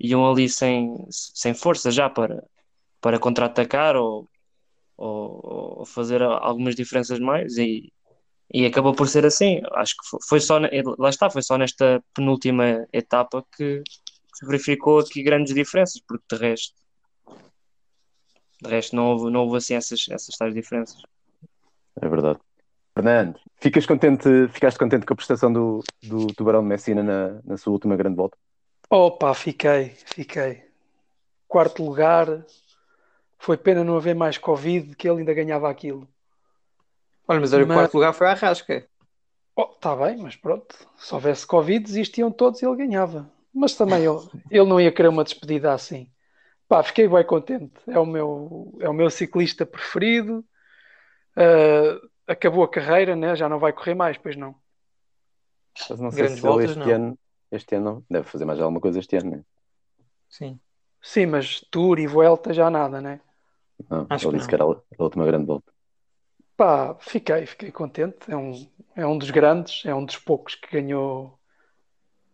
[0.00, 2.44] iam ali sem, sem força já para,
[3.00, 4.28] para contra-atacar ou,
[4.96, 7.56] ou, ou fazer algumas diferenças mais.
[7.58, 7.92] E,
[8.52, 9.60] E acabou por ser assim.
[9.74, 10.58] Acho que foi só,
[10.98, 13.82] lá está, foi só nesta penúltima etapa que
[14.34, 16.74] se verificou aqui grandes diferenças, porque de resto,
[18.62, 21.00] de resto não houve, não houve assim essas, essas tais diferenças.
[22.00, 22.38] É verdade.
[22.94, 27.56] Fernando, ficas contente, ficaste contente com a prestação do, do Tubarão de Messina na, na
[27.56, 28.36] sua última grande volta?
[28.90, 30.64] Opa, fiquei, fiquei.
[31.46, 32.44] Quarto lugar,
[33.38, 36.08] foi pena não haver mais Covid, que ele ainda ganhava aquilo.
[37.28, 37.62] Olha, mas, mas...
[37.62, 38.88] o quarto lugar foi a Rasca.
[39.54, 40.74] Oh, tá bem, mas pronto.
[40.96, 43.30] Se houvesse Covid, desistiam todos e ele ganhava.
[43.54, 46.10] Mas também ele, ele não ia querer uma despedida assim.
[46.68, 47.72] Pá, fiquei bem contente.
[47.86, 50.44] É o meu, é o meu ciclista preferido.
[51.34, 53.34] Uh, acabou a carreira, né?
[53.34, 54.54] já não vai correr mais, pois não.
[55.88, 56.90] Mas não sei Grandes se voltas, este, não.
[56.90, 57.18] Ano,
[57.50, 59.44] este ano deve fazer mais alguma coisa este ano, né?
[60.28, 60.60] Sim.
[61.00, 63.20] Sim, mas Tour e Vuelta já nada, né?
[63.88, 65.72] Não, Acho ele disse que, que era a última grande volta.
[66.56, 68.30] Pá, fiquei, fiquei contente.
[68.30, 71.38] É um, é um dos grandes, é um dos poucos que ganhou.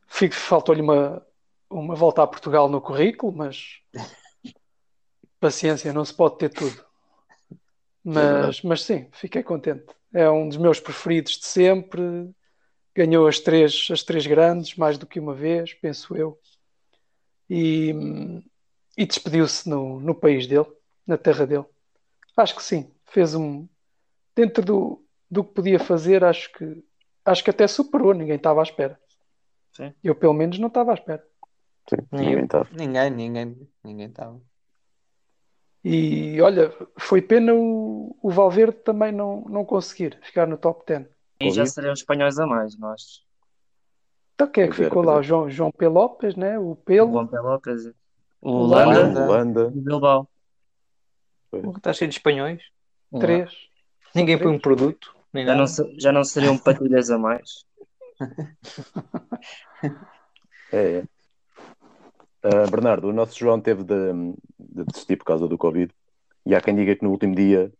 [0.08, 1.24] Faltou-lhe uma,
[1.68, 3.82] uma volta a Portugal no currículo, mas
[5.44, 6.82] paciência, não se pode ter tudo.
[8.02, 9.84] Mas, é mas sim, fiquei contente.
[10.10, 12.02] É um dos meus preferidos de sempre.
[12.94, 16.38] Ganhou as três, as três grandes, mais do que uma vez, penso eu.
[17.50, 17.92] E,
[18.96, 20.66] e despediu-se no, no país dele,
[21.06, 21.66] na terra dele.
[22.34, 23.68] Acho que sim, fez um.
[24.34, 26.82] Dentro do, do que podia fazer, acho que
[27.22, 28.98] acho que até superou, ninguém estava à espera.
[29.72, 29.92] Sim.
[30.02, 31.22] Eu pelo menos não estava à espera.
[31.88, 32.68] Sim, ninguém estava.
[32.72, 34.40] Ninguém, ninguém, ninguém estava.
[35.84, 41.06] E olha, foi pena o, o Valverde também não, não conseguir ficar no top 10.
[41.40, 43.22] E já seriam espanhóis a mais, nós.
[44.34, 45.18] Então quem é que ficou lá?
[45.18, 45.86] O João, João P.
[45.86, 46.58] Lopes, né?
[46.58, 47.10] o Pelo.
[47.10, 47.38] O João P.
[47.38, 47.90] Lopes.
[48.40, 49.24] O Holanda.
[49.24, 49.66] Holanda.
[49.66, 50.28] O Bilbao.
[51.76, 52.62] Está cheio de espanhóis.
[53.20, 53.52] Três.
[54.14, 55.14] Ninguém põe um produto.
[55.34, 55.66] Já não,
[55.98, 57.64] já não seriam patilhas a mais.
[60.72, 61.04] é, é.
[62.44, 64.12] Uh, Bernardo, o nosso João teve de,
[64.58, 65.90] de, desistir por causa do Covid
[66.44, 67.72] e há quem diga que no último dia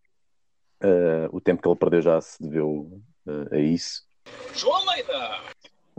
[0.82, 4.06] uh, o tempo que ele perdeu já se deveu uh, a isso.
[4.54, 5.40] João Almeida!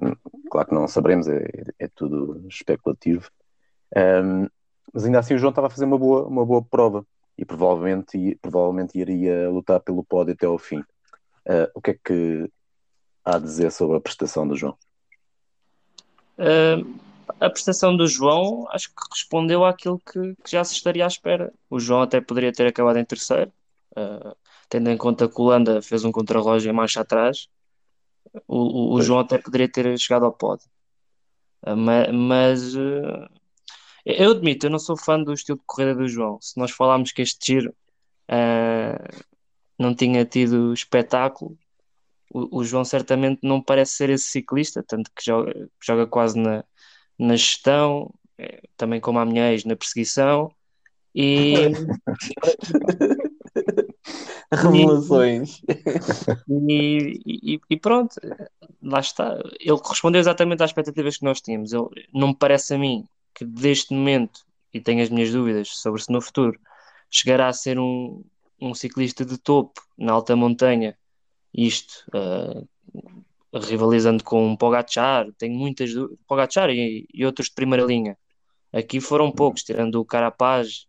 [0.02, 0.16] Hum,
[0.50, 1.48] claro que não saberemos, é,
[1.78, 3.30] é tudo especulativo.
[3.96, 4.48] Um,
[4.92, 7.06] mas ainda assim o João estava a fazer uma boa, uma boa prova
[7.38, 10.84] e provavelmente, provavelmente iria lutar pelo pódio até ao fim.
[11.76, 12.50] o que é que
[13.24, 14.76] há a dizer sobre a prestação do João?
[16.40, 17.06] Uh,
[17.40, 21.54] a prestação do João acho que respondeu àquilo que, que, já se estaria à espera.
[21.70, 23.52] O João até poderia ter acabado em terceiro,
[23.98, 24.36] uh,
[24.70, 27.48] tendo em conta que o Landa fez um contrarrelógio em marcha atrás.
[28.48, 30.68] O, o, o João até poderia ter chegado ao pódio.
[31.66, 33.28] Uh, mas, mas uh,
[34.06, 36.40] eu admito, eu não sou fã do estilo de corrida do João.
[36.42, 37.76] Se nós falarmos que este giro
[39.78, 41.58] não tinha tido espetáculo,
[42.34, 46.66] o, o, João certamente não parece ser esse ciclista, tanto que joga, joga quase na,
[47.18, 50.52] na gestão, eh, também como a minha ex na perseguição
[51.14, 51.56] e
[54.52, 55.62] revelações
[56.50, 58.16] e, e, e, pronto
[58.86, 61.74] lá está, ele correspondeu exatamente às expectativas que nós tínhamos.
[61.74, 66.02] Ele, não me parece a mim que deste momento e tenho as minhas dúvidas sobre
[66.02, 66.60] se no futuro
[67.10, 68.24] chegará a ser um,
[68.62, 70.98] um ciclista de topo na alta montanha.
[71.54, 72.68] Isto uh,
[73.60, 75.92] rivalizando com o Pogachar, tenho muitas
[76.28, 78.18] Pogachar e, e, outros de primeira linha.
[78.74, 80.88] Aqui foram poucos, tirando o Carapaz,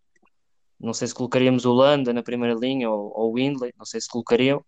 [0.78, 4.00] não sei se colocaríamos o Landa na primeira linha ou, ou o Windley, não sei
[4.00, 4.64] se colocariam,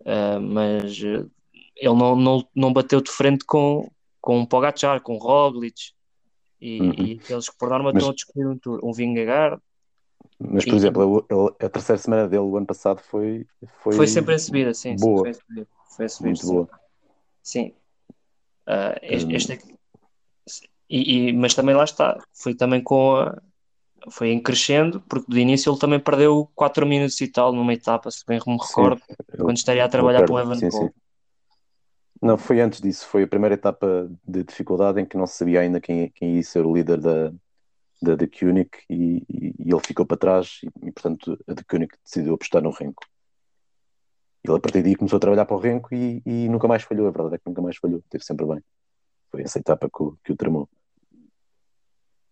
[0.00, 1.30] uh, mas uh,
[1.76, 5.92] ele não, não, não bateu de frente com, com o Pogachar, com o Roglic
[6.60, 6.92] e, uhum.
[6.96, 9.60] e aqueles que por norma mas, estão a discutir um, tour, um Vingegaard.
[10.38, 13.46] Mas, por e, exemplo, ele, a terceira semana dele, o ano passado, foi.
[13.82, 14.96] Foi, foi sempre a subida, sim.
[14.96, 15.32] Boa.
[15.32, 16.52] Sim, foi, foi a subida, Muito sim.
[16.52, 16.81] boa.
[17.42, 17.74] Sim.
[18.66, 19.74] Uh, este, este aqui,
[20.88, 23.40] e, e, mas também lá está, foi também com a,
[24.10, 28.10] foi em crescendo, porque de início ele também perdeu 4 minutos e tal numa etapa,
[28.10, 30.90] se bem me recordo, sim, quando estaria a trabalhar para o Evan sim, sim,
[32.20, 35.60] Não, foi antes disso, foi a primeira etapa de dificuldade em que não se sabia
[35.60, 37.32] ainda quem, quem ia ser o líder da,
[38.02, 41.62] da The Koenig e, e, e, ele ficou para trás e, e portanto a The
[41.64, 43.02] Koenig decidiu apostar no Renko.
[44.44, 47.06] Ele a partir daí começou a trabalhar para o Renko e, e, nunca mais falhou.
[47.06, 48.60] A verdade é que nunca mais falhou, esteve sempre bem.
[49.30, 50.68] Foi essa etapa que, o, que o tramou.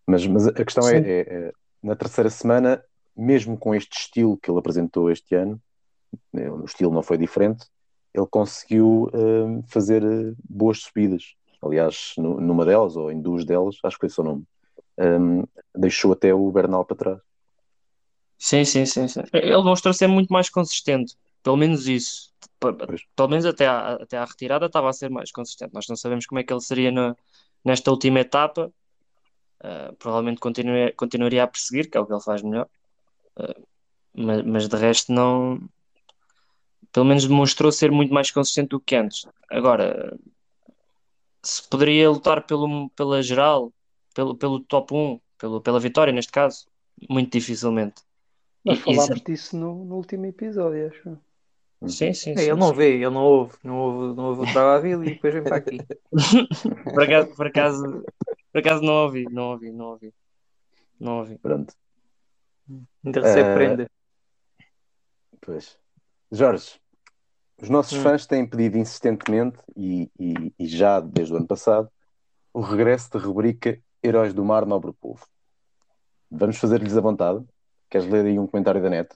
[0.05, 2.83] Mas, mas a questão é, é, é, na terceira semana,
[3.15, 5.61] mesmo com este estilo que ele apresentou este ano,
[6.33, 7.65] né, o estilo não foi diferente,
[8.13, 11.35] ele conseguiu uh, fazer uh, boas subidas.
[11.61, 14.43] Aliás, no, numa delas, ou em duas delas, acho que foi o seu nome,
[14.97, 15.43] um,
[15.73, 17.19] deixou até o Bernal para trás.
[18.37, 19.21] Sim, sim, sim, sim.
[19.31, 22.31] Ele mostrou ser muito mais consistente pelo menos isso.
[22.59, 23.01] Pois.
[23.15, 25.73] Pelo menos até à, até à retirada estava a ser mais consistente.
[25.73, 27.15] Nós não sabemos como é que ele seria na-
[27.65, 28.71] nesta última etapa.
[29.63, 32.67] Uh, provavelmente continue- continuaria a perseguir, que é o que ele faz melhor.
[33.37, 33.67] Uh,
[34.13, 35.59] mas, mas de resto não.
[36.91, 39.25] Pelo menos demonstrou ser muito mais consistente do que antes.
[39.49, 40.17] Agora,
[41.41, 43.71] se poderia lutar pelo, pela geral,
[44.13, 46.67] pelo, pelo top 1, pelo, pela vitória neste caso,
[47.09, 48.01] muito dificilmente.
[48.65, 51.17] Nós falámos isso- disso no, no último episódio, acho.
[51.87, 54.81] Sim, sim, É, sim, ele não vê, ele não ouve, não ouve, não ouve o
[54.81, 55.77] vila e depois vem para aqui.
[56.93, 58.05] Por acaso, por acaso,
[58.51, 60.13] por acaso não ouvi, não ouvi, não ouvi.
[60.99, 61.37] Não ouvi.
[61.37, 61.73] Pronto.
[63.03, 63.89] Ainda recebe Eh, prenda.
[65.41, 65.77] Pois.
[66.31, 66.79] Jorge,
[67.61, 68.03] os nossos Hum.
[68.03, 71.89] fãs têm pedido insistentemente, e, e- e já desde o ano passado,
[72.53, 75.25] o regresso da rubrica Heróis do Mar, Nobre Povo.
[76.29, 77.43] Vamos fazer-lhes a vontade.
[77.89, 79.15] Queres ler aí um comentário da net?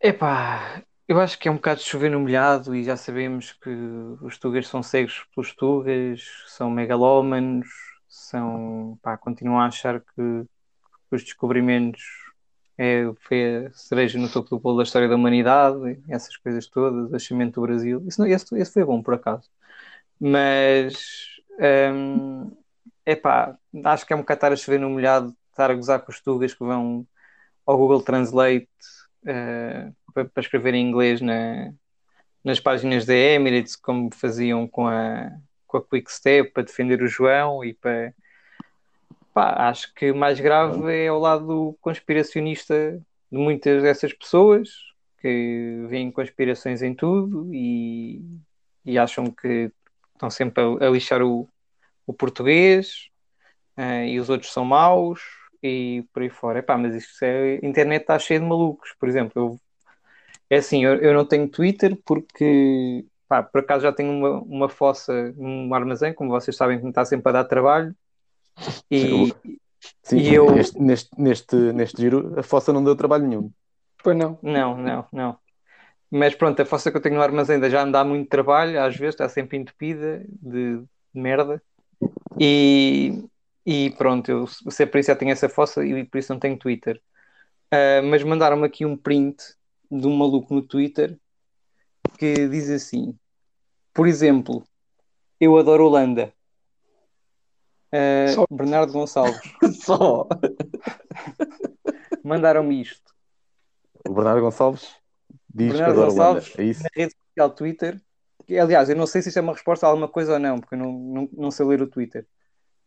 [0.00, 3.68] Epá, eu acho que é um bocado de chover no molhado e já sabemos que
[4.22, 7.68] os tugas são cegos pelos tugas, são megalómanos,
[8.08, 10.46] são, pá, continuam a achar que
[11.10, 12.02] os descobrimentos
[12.78, 17.08] é, foi a cereja no topo do bolo da história da humanidade, essas coisas todas,
[17.08, 18.02] o nascimento do Brasil.
[18.06, 19.50] Isso, esse, esse foi bom, por acaso.
[20.18, 21.26] Mas,
[21.94, 22.50] hum,
[23.04, 26.10] epá, acho que é um bocado estar a chover no molhado, estar a gozar com
[26.10, 27.06] os tugas que vão
[27.66, 28.68] ao Google Translate
[29.26, 31.72] eh, para, para escrever em inglês na-
[32.44, 35.30] nas páginas da Emirates, como faziam com a,
[35.66, 38.14] com a Quickstep para defender o João e para.
[39.32, 44.68] Pá, acho que o mais grave é ao lado conspiracionista de muitas dessas pessoas
[45.20, 48.20] que veem conspirações em tudo e,
[48.84, 49.70] e acham que
[50.12, 51.48] estão sempre a, a lixar o,
[52.06, 53.08] o português
[53.76, 55.20] eh, e os outros são maus
[55.62, 56.58] e por aí fora.
[56.58, 58.92] Epá, mas isto é, a internet está cheia de malucos.
[58.98, 59.60] Por exemplo, eu,
[60.52, 64.68] é assim, eu, eu não tenho Twitter porque pá, por acaso já tenho uma, uma
[64.68, 67.94] fossa num armazém, como vocês sabem que me está sempre a dar trabalho.
[68.90, 69.32] E,
[70.02, 73.50] Sim, E eu- este- neste, neste, neste giro, a fossa não deu trabalho nenhum.
[74.04, 74.38] Pois não.
[74.42, 75.38] Não, não, não.
[76.10, 78.78] Mas pronto, a fossa que eu tenho no armazém ainda já me dá muito trabalho,
[78.78, 81.62] às vezes está sempre entupida de, de merda.
[82.38, 83.24] E,
[83.64, 86.58] e pronto, eu sei por isso já tenho essa fossa e por isso não tenho
[86.58, 87.00] Twitter.
[87.70, 89.42] Ah, mas mandaram-me aqui um print
[90.00, 91.18] de um maluco no Twitter
[92.18, 93.16] que diz assim:
[93.92, 94.64] por exemplo,
[95.40, 96.32] eu adoro Holanda.
[98.34, 99.40] Só- Bernardo Gonçalves,
[99.84, 100.26] Só.
[102.24, 103.12] mandaram-me isto.
[104.08, 104.94] O Bernardo Gonçalves
[105.54, 106.40] diz Bernardo que adora Holanda.
[106.40, 106.82] Gonçalves, É isso?
[106.82, 108.00] na rede social Twitter.
[108.46, 110.58] Que, aliás, eu não sei se isto é uma resposta a alguma coisa ou não,
[110.58, 112.26] porque eu não, não, não sei ler o Twitter.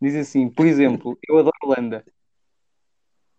[0.02, 2.04] Diz assim, por exemplo, eu adoro Holanda.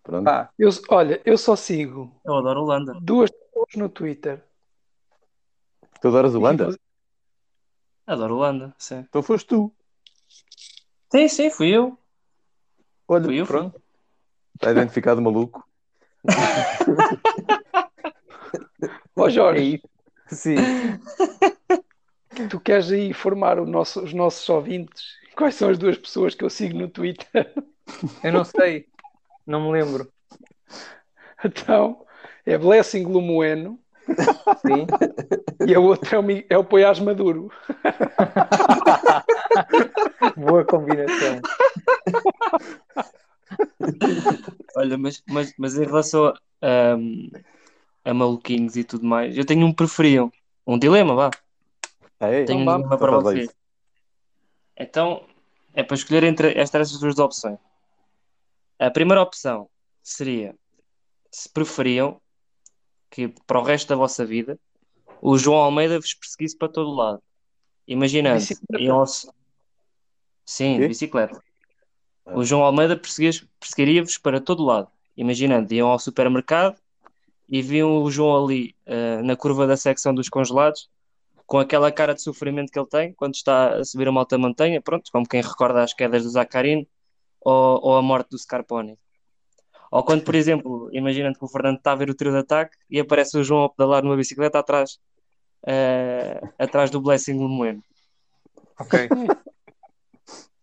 [0.03, 0.25] Pronto.
[0.25, 2.97] Pá, Eu, olha, eu só sigo Eu adoro Holanda.
[3.03, 4.43] duas pessoas no Twitter.
[6.01, 6.77] Tu adoras Holanda?
[8.07, 8.99] Adoro Holanda, sim.
[9.09, 9.73] Então foste tu.
[11.11, 11.99] Sim, sim, fui eu.
[13.09, 13.81] Olha, Fui eu, pronto.
[14.55, 15.67] está identificado maluco.
[19.17, 19.89] Ó É Jorge, isso.
[20.29, 20.57] Sim.
[22.51, 25.05] tu queres aí informar o nosso- os nossos ouvintes
[25.37, 27.53] quais são as duas pessoas que eu sigo no Twitter?
[28.23, 28.87] Eu não sei.
[29.47, 30.13] Não me lembro.
[31.45, 32.06] Então,
[32.47, 33.79] é Blessing Lumoeno
[34.63, 34.87] Sim.
[35.67, 37.51] e a outra é o, é o Poiás Maduro.
[40.37, 41.41] Boa combinação.
[44.77, 46.33] Olha, mas, mas, mas em relação
[46.63, 47.29] a, um,
[48.05, 50.33] a maluquinhos e tudo mais, eu tenho um preferido.
[50.67, 51.31] Um dilema, vá.
[52.21, 52.45] Ah, é?
[52.45, 52.77] Tenho um vá.
[52.77, 53.45] dilema Então para vocês.
[53.45, 53.55] isso.
[54.77, 55.25] Então,
[55.75, 57.59] é para escolher entre estas duas opções.
[58.79, 59.69] A primeira opção
[60.03, 60.55] seria
[61.31, 62.21] se preferiam
[63.17, 64.59] que para o resto da vossa vida
[65.23, 67.23] o João Almeida vos perseguisse para todo lado.
[67.89, 68.45] Imaginando,
[68.79, 69.07] iam ao...
[70.45, 71.43] Sim, bicicleta.
[72.27, 72.39] Ah.
[72.39, 74.91] O João Almeida perseguiria-vos para todo lado.
[75.17, 76.77] Imaginando, iam ao supermercado
[77.49, 80.91] e viam o João ali eh, na curva da secção dos congelados
[81.47, 84.83] com aquela cara de sofrimento que ele tem quando está a subir uma alta montanha,
[84.83, 86.87] pronto, como quem recorda as quedas do Zaccarini
[87.41, 88.99] ou, ou a morte do Scarponi.
[89.91, 92.77] Ou quando, por exemplo, imaginando que o Fernando está a ver o trio de ataque
[92.91, 94.99] e aparece o João a pedalar numa bicicleta atrás,
[95.67, 97.83] eh, atrás do Blessing Lemoeno.
[98.79, 99.09] Ok.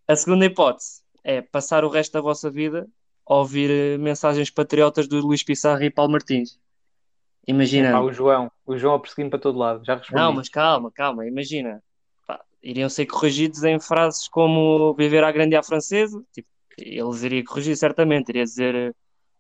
[0.06, 2.88] A segunda hipótese é passar o resto da vossa vida
[3.26, 6.60] a ouvir eh, mensagens patriotas do Luís Pissarro e Paulo Martins.
[6.60, 8.06] Ah, Imaginando.
[8.06, 8.52] o João.
[8.66, 9.84] O João a perseguir-me para todo lado.
[9.86, 10.22] Já respondi.
[10.22, 11.82] Não, mas calma, calma, imagina.
[12.28, 16.22] Pá, iriam ser corrigidos em frases como viver à grande e à francesa.
[16.34, 18.30] Tipo, eles iriam corrigir certamente.
[18.30, 18.92] Iria dizer, eh,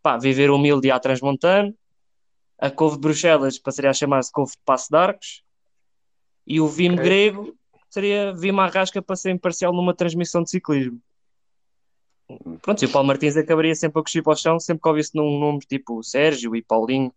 [0.04, 1.74] pá, viver humilde e à transmontano.
[2.60, 5.44] A couve de Bruxelas passaria a chamar-se couve de Passo de Arcos.
[6.46, 7.04] E o Vim Ok.
[7.04, 7.56] grego
[7.90, 11.02] seria Vim Arrasca para ser imparcial numa transmissão de ciclismo.
[12.62, 15.16] Pronto, e o Paulo Martins acabaria sempre a cuspir para o chão, sempre que ouvisse
[15.16, 17.14] num nome tipo Sérgio e Paulinho.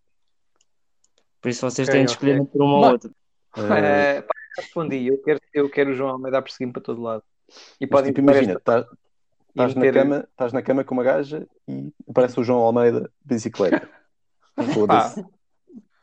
[1.41, 3.11] Por isso vocês Ok, têm de escolher entre uma ou outra.
[3.57, 5.07] Eh, pá, respondi.
[5.07, 7.23] Eu quero, eu quero o João Almeida a perseguir-me para todo lado.
[7.81, 8.61] E podem tipo, imagina,
[9.63, 13.35] estás na, cama, estás na cama com uma gaja e aparece o João Almeida de
[13.35, 13.89] bicicleta.
[14.87, 15.15] Pá,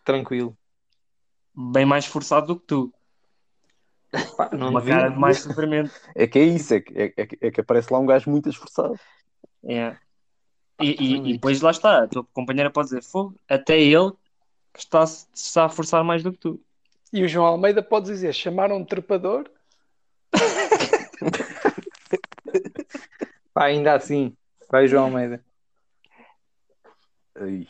[0.05, 0.57] tranquilo.
[1.55, 2.93] Bem mais forçado do que tu.
[4.37, 5.91] Pá, não Uma cara de mais sofrimento.
[6.15, 8.29] É que é isso, é que, é, é que- é que aparece lá um gajo
[8.29, 8.99] muito esforçado.
[9.63, 9.95] É.
[10.81, 14.11] E, e- e depois lá está, a tua companheira pode dizer fogo, até ele
[14.73, 16.59] que está, está a forçar mais do que tu.
[17.11, 19.49] E o João Almeida pode dizer: chamaram um trepador.
[23.55, 24.35] Ainda assim.
[24.69, 25.43] Vai João Almeida.
[27.35, 27.67] Ai,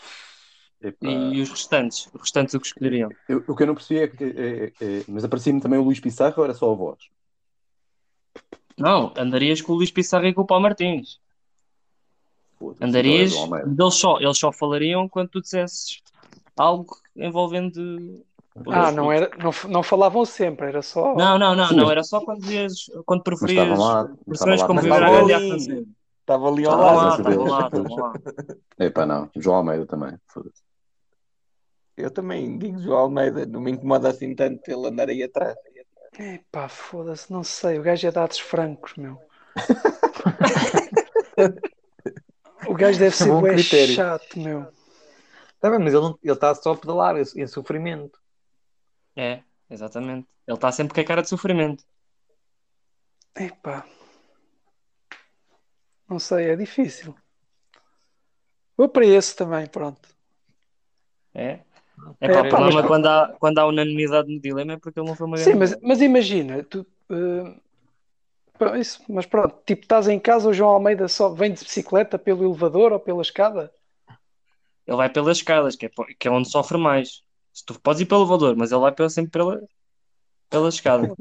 [0.81, 1.07] epá.
[1.07, 3.09] E, os restantes, os restantes o que escolheriam.
[3.27, 4.23] Eu- o que eu não percebi é que.
[4.23, 6.99] é- é- mas aparecia-me também o Luís Pissarro ou era só a voz?
[8.77, 11.19] Não, andarias com o Luís Pissarro e com o Paulo Martins.
[12.57, 13.83] Foda-se, Andarias, João Almeida.
[13.83, 16.01] eles só, eles só falariam quando tu dissesses
[16.57, 18.25] algo envolvendo.
[18.67, 21.15] Ah, não, era, não, não falavam sempre, era só.
[21.15, 23.67] Não, não, não, Sim, não, era só quando dizias, quando preferias
[24.27, 25.87] versões como Viver a Grande Francesa.
[26.19, 27.19] Estava ali ao lado.
[27.19, 27.51] estavam Deus.
[27.51, 28.13] lá, estavam lá.
[28.79, 29.29] Epá, não.
[29.35, 30.17] João Almeida também.
[30.27, 30.63] Foda-se.
[31.97, 35.57] Eu também digo João Almeida, não me incomoda assim tanto ele andar aí atrás.
[36.17, 37.77] Epá, foda-se, não sei.
[37.79, 39.19] O gajo é dados francos, meu.
[42.67, 43.95] o gajo deve ser Bom bué critério.
[43.95, 44.67] chato, meu.
[45.59, 48.22] Tá bem, mas ele está só a pedalar em sofrimento.
[49.15, 50.27] É, exatamente.
[50.47, 51.83] Ele está sempre com a cara de sofrimento.
[53.35, 53.85] Epá.
[56.09, 57.15] Não sei, é difícil.
[58.77, 60.09] Vou para esse também, pronto.
[61.33, 61.59] É.
[62.19, 65.07] É, É pá, problema mas- quando há, quando há unanimidade no dilema é porque ele
[65.07, 66.85] não foi uma Sim, mas, mas imagina, tu,
[68.57, 72.17] pá, isso, mas pronto, tipo, estás em casa, o João Almeida só vem de bicicleta
[72.19, 73.71] pelo elevador ou pela escada?
[74.85, 75.89] Ele vai pelas escadas, que é,
[76.19, 77.23] que é onde sofre mais.
[77.53, 79.61] Se tu podes ir pelo elevador, mas ele vai pela- sempre pela,
[80.49, 81.13] pela escada.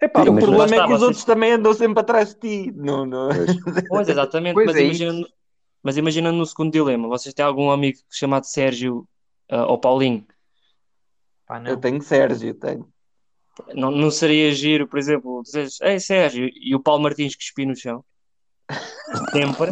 [0.00, 2.40] Epá, Sim, o problema lá é que os vocês- outros também andam sempre atrás de
[2.40, 2.72] ti.
[2.74, 3.28] Não, não.
[3.28, 3.84] Pois.
[3.88, 5.28] Pois, exatamente, Pois mas é imagina, no-
[5.82, 9.06] mas imagina no segundo dilema, vocês têm algum amigo chamado Sérgio
[9.50, 10.26] ah, ou Paulinho?
[11.46, 11.70] Pá, não.
[11.70, 12.88] Eu tenho Sérgio, tenho.
[13.74, 17.66] Não, não seria giro, por exemplo, dizes, ei Sérgio, e o Paulo Martins que espia
[17.66, 18.04] no chão?
[19.32, 19.70] Sempre.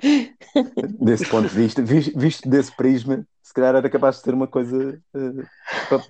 [1.00, 4.46] Desse ponto de vista, vis- visto desse prisma, se calhar era capaz de ser uma
[4.46, 5.00] coisa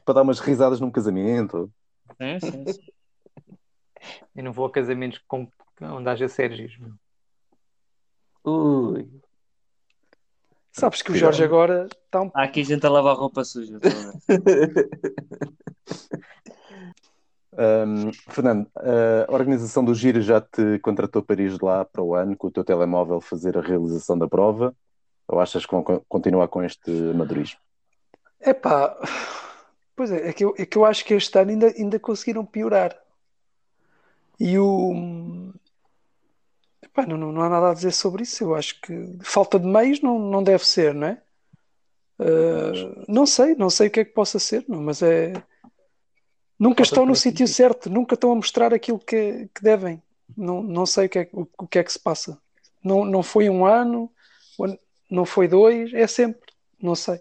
[0.05, 1.70] para dar umas risadas num casamento.
[2.20, 2.80] Sim, sim, sim.
[4.34, 5.49] Eu não vou a casamentos com,
[5.80, 6.76] onde haja Sérgios.
[6.78, 6.92] meu.
[8.44, 9.09] Ui.
[10.72, 13.78] sabes que o Jorge agora está um Há aqui gente a lavar roupa suja.
[17.59, 22.36] Hum, Fernando, a organização do Giro já te contratou para ir lá para o ano
[22.36, 24.74] com o teu telemóvel fazer a realização da prova?
[25.26, 27.59] Ou achas que vão co- continuar com este amadorismo?
[28.40, 28.96] Epá,
[29.96, 32.44] pois é, é que eu, é que eu acho que este ano ainda, ainda conseguiram
[32.44, 32.96] piorar.
[34.38, 35.52] E o.
[36.82, 38.44] Epá, não, não, há nada a dizer sobre isso.
[38.44, 41.22] Eu acho que falta de meios não, não deve ser, não é?
[42.18, 45.32] Ah, não sei, não sei o que é que possa ser, não, mas é.
[46.59, 50.02] Nunca estão no sítio certo, nunca estão a mostrar aquilo que, que devem.
[50.36, 52.38] Não, não sei o que, é, o, o que é que se passa.
[52.82, 54.11] Não, não foi um ano,
[55.11, 56.52] não foi dois, é sempre.
[56.80, 57.20] Não sei.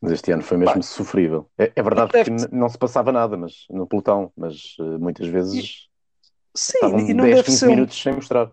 [0.00, 1.50] Mas este ano foi mesmo sofrível.
[1.58, 5.88] É, é verdade que não se passava nada mas, no pelotão, mas eh, muitas vezes
[6.54, 8.50] Sim, estavam e não 10, deve 15 ser um- minutos sem mostrar.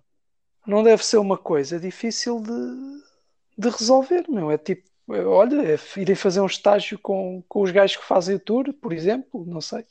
[0.65, 3.01] não deve ser uma coisa difícil de,
[3.57, 4.51] de resolver, meu.
[4.51, 8.35] É tipo, é, olha, é irem fazer um estágio com, com os gajos que fazem
[8.35, 9.85] o tour, por exemplo, não sei.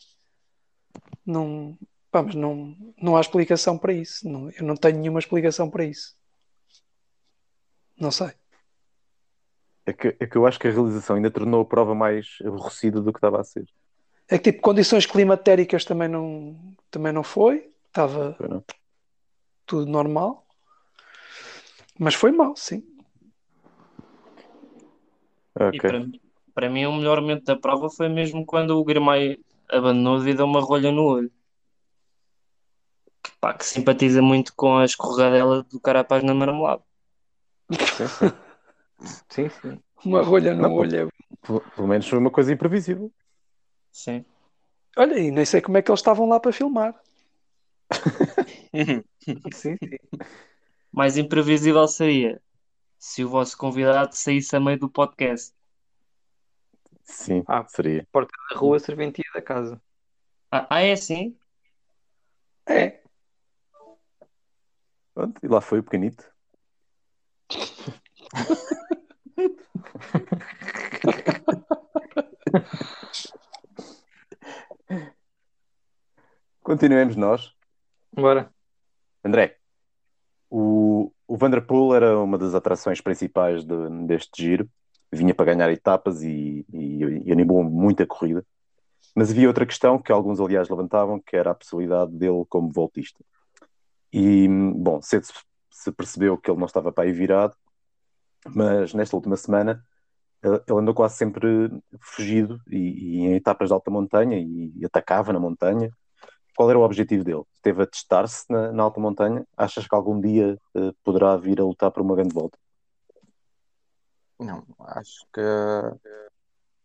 [1.27, 1.77] Não,
[2.11, 4.29] pá, mas não, não há explicação para isso.
[4.29, 6.17] Não, eu não tenho nenhuma explicação para isso.
[7.99, 8.31] Não sei.
[9.85, 13.01] É que, é que eu acho que a realização ainda tornou a prova mais aborrecida
[13.01, 13.65] do que estava a ser.
[14.29, 16.57] É que tipo, condições climatéricas também não,
[16.91, 17.73] também não foi.
[17.87, 18.65] Estava Foi, não?
[19.65, 20.45] tudo normal.
[21.99, 22.85] Mas foi mal, sim.
[25.73, 25.81] E Ok.
[25.81, 26.21] para, mim-
[26.55, 29.39] para mim, o melhor momento da prova foi mesmo quando o Grimay
[29.71, 31.33] abandonou devido a uma rolha no olho.
[33.23, 36.83] Que, pá, que simpatiza muito com a escorregadela do Carapaz na marmelada.
[39.29, 39.83] Sim, sim.
[40.05, 41.09] Uma rolha no Não, olho.
[41.09, 43.11] é- Pelo, pelo menos foi uma coisa imprevisível.
[43.91, 44.25] Sim.
[44.97, 46.95] Olha, e nem sei como é que eles estavam lá para filmar.
[49.21, 49.77] sim, sim.
[50.93, 52.41] Mais imprevisível seria
[52.99, 55.55] se o vosso convidado saísse a meio do podcast.
[57.07, 57.65] Sim, Ah.
[57.69, 58.07] seria.
[58.13, 59.81] Porta da rua, serventia da casa.
[60.51, 61.39] Ah, ah, é assim?
[62.69, 63.01] É.
[65.15, 66.25] Pronto, e lá foi o pequenito.
[76.63, 77.53] Continuemos nós.
[78.13, 78.51] Bora.
[79.25, 79.57] André,
[80.51, 84.69] o, o Vanderpool era uma das atrações principais de- deste giro.
[85.17, 88.45] Vinha para ganhar etapas e, e, e animou muito a corrida.
[89.15, 93.25] Mas havia outra questão que alguns, aliás, levantavam, que era a possibilidade dele como voltista.
[94.13, 95.27] E, bom, cedo
[95.71, 97.55] se- percebeu que ele não estava para aí virado,
[98.55, 99.83] mas nesta última semana
[100.43, 105.33] ele andou quase sempre fugido e, e em etapas de alta montanha e, e atacava
[105.33, 105.91] na montanha.
[106.57, 107.43] Qual era o objetivo dele?
[107.55, 109.47] Esteve a testar-se na, na alta montanha?
[109.57, 112.59] Achas que algum dia eh, poderá vir a lutar por uma grande volta?
[114.39, 115.41] Não, acho que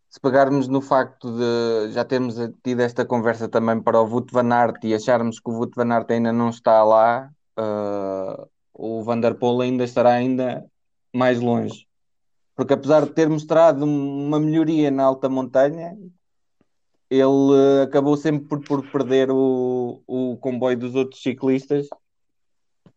[0.10, 4.54] se pegarmos no facto de já termos tido esta conversa também para o Wout van
[4.54, 9.20] Aert e acharmos que o Wout van Aert ainda não está lá, eh, o Van
[9.20, 10.66] der Poel ainda estará ainda
[11.14, 11.88] mais longe.
[12.56, 15.98] Porque apesar de ter mostrado uma melhoria na alta montanha,
[17.10, 21.88] ele eh, acabou sempre por, por perder o, o comboio dos outros ciclistas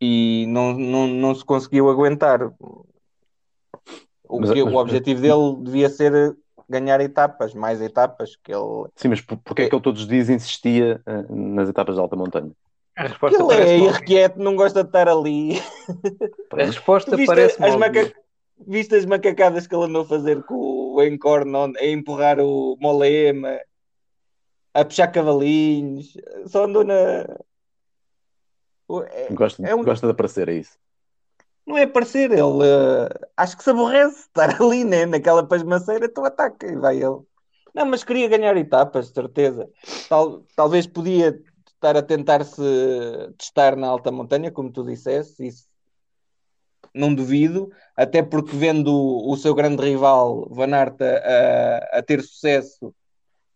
[0.00, 2.52] e não, não, não se conseguiu aguentar.
[4.34, 6.36] O, Mas- que- mas- o objetivo dele devia ser
[6.68, 10.08] ganhar etapas, mais etapas, que ele, Sim, mas por, porque é que ele todos os
[10.08, 12.50] dias insistia eh, nas etapas de alta montanha?
[12.96, 15.60] A resposta ele é irrequieto, não gosta de estar ali.
[16.52, 18.12] A resposta parece as, maca...
[18.66, 20.54] Viste as macacadas que ele andou a fazer com
[20.94, 23.60] o Encorn, onde- a empurrar o Molema,
[24.72, 26.16] a puxar cavalinhos,
[26.46, 26.94] só andou na.
[29.12, 30.78] É- Gosta, É um- gosta de aparecer, é isso?
[31.66, 35.06] Não é parecer, ele eh, acho que se aborrece estar ali, né?
[35.06, 37.20] Naquela pasmaceira, tu ataca e vai ele.
[37.74, 39.68] Não, mas queria ganhar etapas, certeza.
[40.08, 42.62] Tal, talvez podia estar a tentar-se
[43.38, 45.68] testar na alta montanha, como tu disseste, isso
[46.94, 52.22] não duvido, até porque vendo o, o seu grande rival Van Aert a, a ter
[52.22, 52.94] sucesso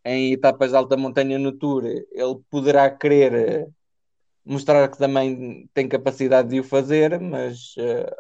[0.05, 3.67] em etapas de alta montanha no Tour, ele poderá querer eh,
[4.49, 8.17] mostrar que também tem capacidade de o fazer, mas eh,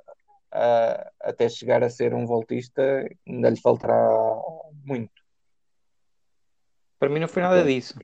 [0.52, 2.82] a- até chegar a ser um voltista
[3.26, 3.96] ainda lhe faltará
[4.84, 5.12] muito.
[6.98, 7.74] Para mim não foi nada Ok.
[7.74, 7.94] disso.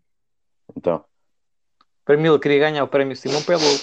[0.76, 1.04] Então,
[2.04, 3.78] Para mim ele queria ganhar o prémio Simão Pelou.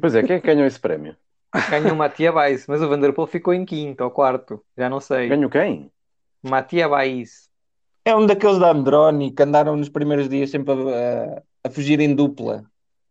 [0.00, 1.16] pois é, quem é que ganhou esse prémio?
[1.70, 4.64] Ganhou o Matia Bais, mas o Vanderpool ficou em quinto ou quarto.
[4.76, 5.28] Já não sei.
[5.28, 5.90] Ganhou quem?
[6.42, 7.50] Matia Bais.
[8.04, 12.14] É um daqueles da Androni que andaram nos primeiros dias sempre a, a fugir em
[12.14, 12.64] dupla.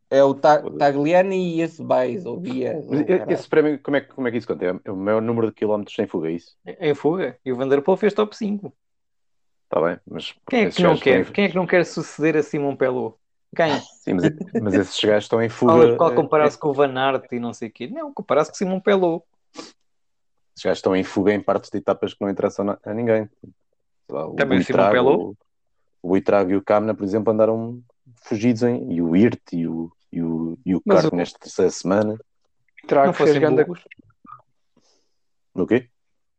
[0.10, 2.86] É o Ta- Tagliani e esse Baez, ou Dias.
[2.92, 3.32] E- caralho.
[3.32, 4.82] esse prémio, como é, que- como é que isso conta?
[4.84, 6.58] É o maior número de quilómetros sem fuga, é isso?
[6.66, 7.38] Em fuga.
[7.46, 8.74] E o Vanderpool fez top 5.
[9.64, 10.36] Está bem, mas...
[10.50, 11.22] Quem é que não quer?
[11.22, 13.18] em- Quem é que não quer suceder a Simão Pelou?
[13.56, 13.70] Quem?
[14.04, 14.30] Sim, mas,
[14.62, 15.72] mas esses gajos estão em fuga...
[15.74, 17.88] Qual, qual eh, comparar-se com o Van Aert e não sei o quê?
[17.88, 19.26] Não, comparar-se com o Simão Pelou.
[19.56, 23.30] Esses gajos estão em fuga em partes de etapas que não interessam a ninguém.
[24.10, 25.38] Lá, o Também o Simão Buitrago- Pelou?
[26.04, 27.82] O Buitrago e o Kamna, por exemplo, andaram
[28.22, 28.94] fugidos em...
[28.94, 32.14] E o Irt e o, e o, e o Mas o- nesta terceira semana.
[32.84, 33.66] O Trago fez ganda.
[35.54, 35.90] No quê?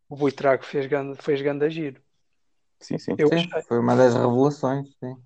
[0.09, 2.01] o Buitrago fez ganda, fez ganda giro.
[2.80, 3.14] Sim, sim.
[3.16, 4.89] Eu Sim, foi uma das revelações.
[4.99, 5.16] Sim.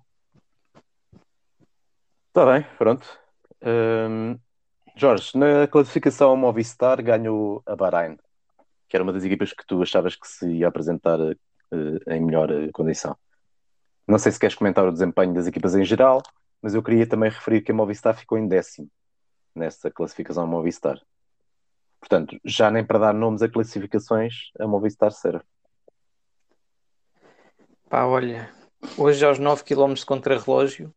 [2.29, 3.05] Está bem, pronto.
[3.61, 4.37] Hum,
[4.95, 8.17] Jorge, na classificação ao Movistar ganhou a Bahrein,
[8.87, 12.49] que era uma das equipas que tu achavas que se ia apresentar eh, em melhor
[12.71, 13.17] condição.
[14.07, 16.21] Não sei se queres comentar o desempenho das equipas em geral,
[16.61, 18.89] mas eu queria também referir que a Movistar ficou em décimo
[19.55, 21.01] nessa classificação Movistar.
[21.99, 25.43] Portanto, já nem para dar nomes a classificações, a Movistar serve.
[27.89, 28.51] Pá, olha,
[28.97, 30.93] hoje aos 9 km contra relógio,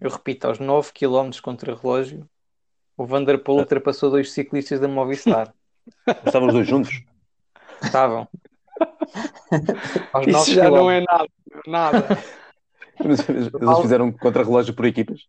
[0.00, 2.28] eu repito, aos 9 km contra relógio,
[2.96, 5.52] o Vanderpool ultrapassou dois ciclistas da Movistar.
[6.06, 7.02] Mas estavam os dois juntos?
[7.82, 8.28] Estavam.
[10.12, 11.28] Aos Isso 9 já não é nada.
[11.66, 12.08] Nada.
[13.02, 15.20] Mas Eles fizeram contra-relógio por equipas?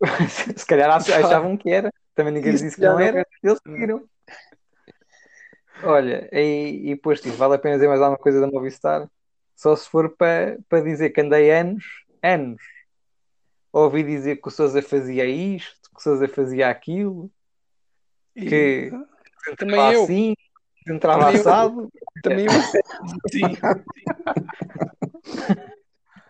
[0.56, 1.92] Se calhar ach- achavam que era.
[2.14, 3.26] Também ninguém Isso disse que não era.
[3.42, 4.08] Eles seguiram.
[5.82, 9.08] Olha, e, e posto isto, vale a pena dizer mais alguma coisa da Movistar?
[9.56, 11.84] Só se for para para dizer que andei anos,
[12.22, 12.60] anos,
[13.72, 17.30] a ouvir dizer que o Sousa fazia isto, que o Sousa fazia aquilo,
[18.36, 18.90] E que
[19.56, 20.04] também entrava eu.
[20.04, 20.34] assim,
[20.84, 21.40] que entrava Também eu.
[21.40, 21.88] assado.
[22.22, 22.52] Também eu.
[23.30, 23.56] Sim.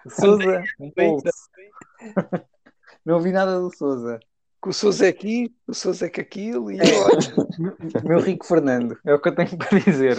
[0.09, 1.19] Sousa, Também-
[3.05, 4.19] não ouvi nada do Sousa.
[4.63, 6.71] Que o Sousa é aqui, o Sousa é que aquilo.
[6.71, 7.19] E eu, olha,
[8.05, 10.17] Meu rico Fernando, é o que eu tenho para dizer.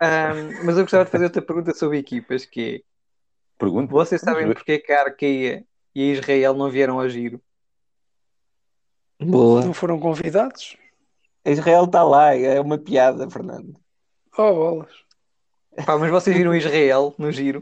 [0.00, 2.80] Ahm, mas eu gostava de fazer outra pergunta sobre equipas, que é,
[3.58, 3.90] Pergunta.
[3.92, 5.64] vocês sabem porque é que a Arqueia
[5.94, 7.40] e a Israel não vieram ao giro?
[9.20, 9.64] Boa.
[9.64, 10.76] Não foram convidados?
[11.44, 13.76] Israel está lá, é uma piada, Fernando.
[14.36, 14.90] Oh, bolas.
[15.86, 17.60] Pá, mas vocês viram Israel no giro?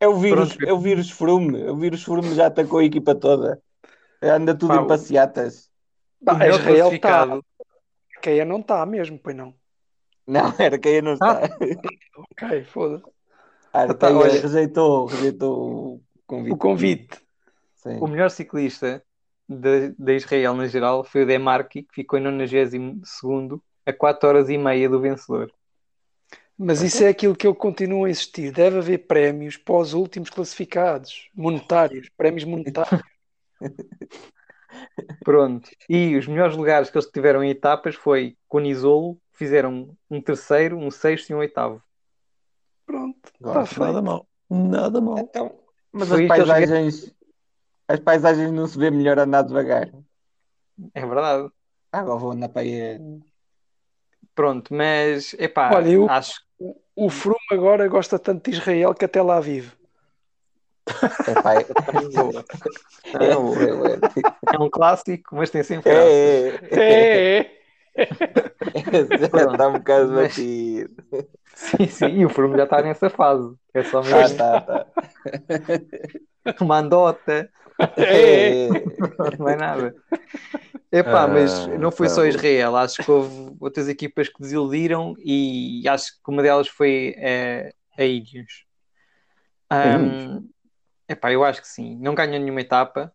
[0.00, 0.68] É o vírus, Pronto.
[0.70, 1.62] é o vírus Frume.
[1.64, 3.60] O vírus Frume já atacou a equipa toda.
[4.22, 5.70] Anda tudo Pá, em passeatas.
[6.20, 7.40] Melhor Israel está.
[8.20, 9.54] Queia não está mesmo, pois não.
[10.26, 11.40] Não, era quem não está.
[12.16, 13.02] Ok, foda
[13.72, 14.40] A Ah, tá, Arqueia olha.
[14.40, 16.52] rejeitou, rejeitou o convite.
[16.54, 17.20] O convite.
[17.76, 17.98] Sim.
[18.00, 19.02] O melhor ciclista
[19.48, 22.72] da da Israel na geral foi o Demarchi, que ficou em 92
[23.86, 25.50] a 4 horas e meia do vencedor.
[26.58, 28.50] Mas isso é aquilo que eu continuo a insistir.
[28.50, 31.30] Deve haver prémios para os últimos classificados.
[31.32, 32.08] Monetários.
[32.16, 33.00] Prémios monetários.
[35.24, 35.70] Pronto.
[35.88, 40.90] E os melhores lugares que eles tiveram em etapas foi Conisolo, fizeram um terceiro, um
[40.90, 41.80] sexto e um oitavo.
[42.84, 43.18] Pronto.
[43.26, 43.80] Está Gosto.
[43.80, 44.28] Nada mal.
[44.50, 45.18] Nada mal.
[45.18, 45.60] Então,
[45.92, 47.14] mas Foi as isso que paisagens,
[47.86, 49.90] as paisagens não se vê melhor andar devagar.
[50.92, 51.50] É verdade.
[51.92, 52.98] Ah, agora vou andar para aí.
[54.34, 56.47] Pronto, mas epá, Olha, eu- acho
[57.00, 59.70] O Froome agora gosta tanto de Israel que até lá vive.
[60.88, 61.30] É,
[63.22, 67.57] é, é, é um clássico, mas tem sempre é, é, é,
[69.52, 70.94] está um bocado Mas- batido.
[71.54, 73.54] Sim, sim, e o Froome já está nessa fase.
[73.74, 74.86] É só Ah, mesmo tá, tá.
[76.60, 77.50] uma andota,
[77.96, 78.66] É.
[78.66, 78.70] É,
[79.38, 79.94] não é nada.
[80.90, 82.24] Epá, Ah, mas não foi tá só.
[82.24, 87.72] Israel, acho que houve outras equipas que desiludiram e acho que uma delas foi eh,
[87.96, 88.64] a Ineos.
[89.70, 90.48] Um,
[91.08, 91.96] epá, eu acho que sim.
[92.00, 93.12] Não ganhou nenhuma etapa.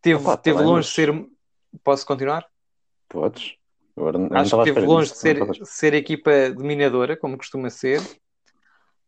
[0.00, 1.26] Teve, Opa, teve longe de ser.
[1.82, 2.46] Posso continuar?
[3.08, 3.54] Podes.
[3.96, 8.00] Agora, Acho que à teve espera longe de ser, ser equipa dominadora, como costuma ser.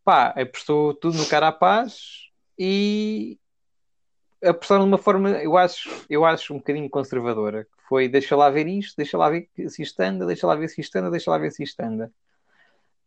[0.02, 2.28] Pá, apostou tudo no Carapaz
[2.58, 3.38] e
[4.42, 7.64] apostaram de uma forma, eu acho, eu acho um bocadinho conservadora.
[7.64, 10.68] Que foi deixa lá ver isto, deixa lá ver se isto anda, deixa lá ver
[10.68, 12.10] se isto anda, deixa lá ver se isto anda.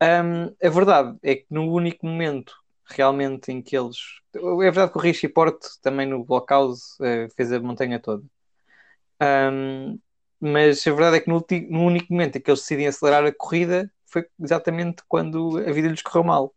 [0.02, 3.98] Hum, a verdade é que no único momento realmente em que eles.
[4.34, 8.24] É verdade que o Richie Porte também no Blockhouse eh, fez a montanha toda.
[9.22, 10.00] Hum,
[10.42, 13.24] mas a verdade é que no, ulti- no único momento em que eles decidem acelerar
[13.26, 16.56] a corrida foi exatamente quando a vida lhes correu mal.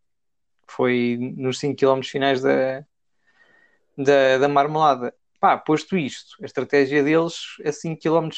[0.66, 2.84] Foi nos 5 km finais da,
[3.96, 5.14] da, da marmelada.
[5.38, 8.30] Pá, posto isto, a estratégia deles a 5 km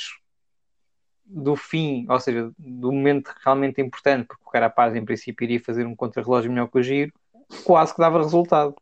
[1.24, 5.86] do fim, ou seja, do momento realmente importante, porque o Carapaz em princípio iria fazer
[5.86, 7.12] um contrarrelógio melhor que o Giro,
[7.64, 8.74] quase que dava resultado.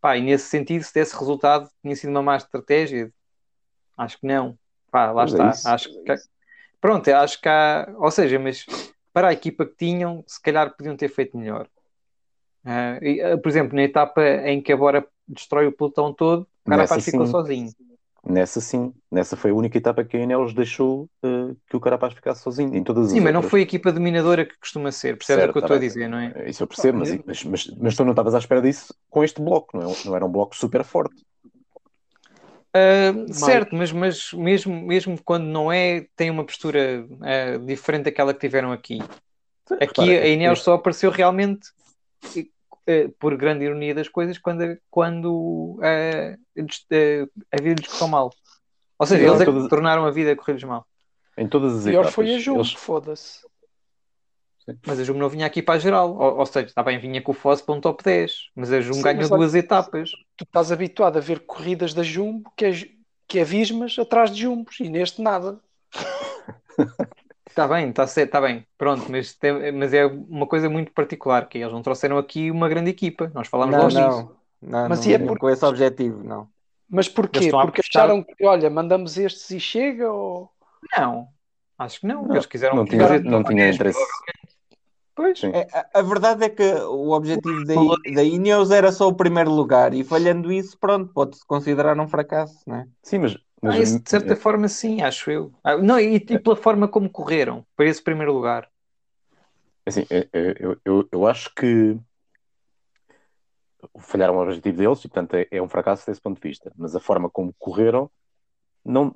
[0.00, 3.12] Pá, e nesse sentido, se desse resultado, tinha sido uma má estratégia?
[3.96, 4.58] Acho que não.
[4.96, 5.50] Pá, lá Pois é está.
[5.50, 5.68] isso.
[5.68, 6.14] acho que,
[6.80, 8.64] pronto, acho que há, ou seja, mas
[9.12, 11.68] para a equipa que tinham, se calhar podiam ter feito melhor.
[12.64, 12.98] Ah,
[13.42, 17.26] por exemplo, na etapa em que a Bora destrói o pelotão todo, o Carapaz ficou
[17.26, 17.32] sim.
[17.32, 17.70] sozinho.
[18.28, 18.92] Nessa sim.
[19.12, 22.74] Nessa foi a única etapa que a Ineos deixou eh, que o Carapaz ficasse sozinho.
[22.74, 25.50] Em todas as Sim, mas não foi a equipa dominadora que costuma ser, percebes Certo,
[25.50, 25.88] o que eu tá estou a bem.
[25.88, 26.48] dizer, não é?
[26.48, 29.40] Isso eu percebo, mas, mas, mas, mas tu não estavas à espera disso com este
[29.40, 29.94] bloco, não, é?
[30.06, 31.14] não era um bloco super forte.
[32.76, 38.34] Ah, certo, mas, mas mesmo, mesmo quando não é, tem uma postura ah, diferente daquela
[38.34, 39.00] que tiveram aqui.
[39.80, 41.68] Aqui Repara, a Ineos este- só apareceu realmente,
[42.86, 45.78] eh, por grande ironia das coisas, quando, quando
[46.54, 48.30] des- eh, a vida lhes correu mal.
[48.98, 50.86] Ou seja, eles é que todas- tornaram a vida correr-lhes mal.
[51.36, 52.14] Em todas as Pior etapas.
[52.14, 53.46] foi a Jumbo, eles- foda-se.
[54.86, 56.16] Mas a Jumbo não vinha aqui para a geral.
[56.16, 58.50] Ou, ou seja, está bem, vinha com o Foz para um top 10.
[58.54, 60.10] Mas a Jumbo Sim, ganhou olha- duas etapas.
[60.36, 62.72] Tu estás habituado a ver corridas da Jumbo que é,
[63.28, 65.60] que é Vismas atrás de Jumbos e neste nada.
[67.48, 68.66] Está bem, está certo, está bem.
[68.76, 72.68] Pronto, mas, tem- mas é uma coisa muito particular, que eles não trouxeram aqui uma
[72.68, 73.30] grande equipa.
[73.34, 74.36] Nós falámos Não, logo disso.
[74.60, 76.48] não, não, Mas não é por- com esse objetivo, não.
[76.88, 77.50] Mas porquê?
[77.50, 80.50] Porque apostar- acharam que, olha, mandamos estes e chega ou...
[80.96, 81.28] Não,
[81.78, 82.22] acho que não.
[82.26, 83.98] Não, eles quiseram não fazer tinha, não tinha 10, interesse.
[85.16, 85.38] Pois.
[85.40, 85.48] Sim.
[85.48, 87.74] É, a, a verdade é que o objetivo da,
[88.14, 92.62] da Ineos era só o primeiro lugar e falhando isso, pronto, pode-se considerar um fracasso,
[92.66, 92.86] não é?
[93.02, 95.50] Sim, mas, mas Ah, isso de certa forma, sim, acho eu.
[95.64, 98.68] Ah, não, e, e pela forma como correram para esse primeiro lugar.
[99.86, 101.98] assim, eu, eu, eu, eu acho que
[104.00, 106.70] falharam o objetivo deles e, portanto, é, é um fracasso desse ponto de vista.
[106.76, 108.10] Mas a forma como correram
[108.86, 109.12] não,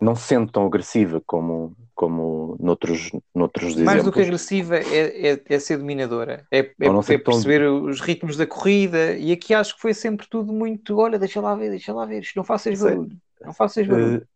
[0.00, 5.58] não sendo tão agressiva como, como noutros, noutros Mais do que agressiva é, é, é
[5.58, 9.16] ser dominadora, é, é, é tão- perceber os ritmos da corrida.
[9.16, 12.22] E aqui acho que foi sempre tudo muito: olha, deixa lá ver, deixa lá ver,
[12.36, 14.22] não faças barulho, não faças barulho.
[14.22, 14.26] Eh,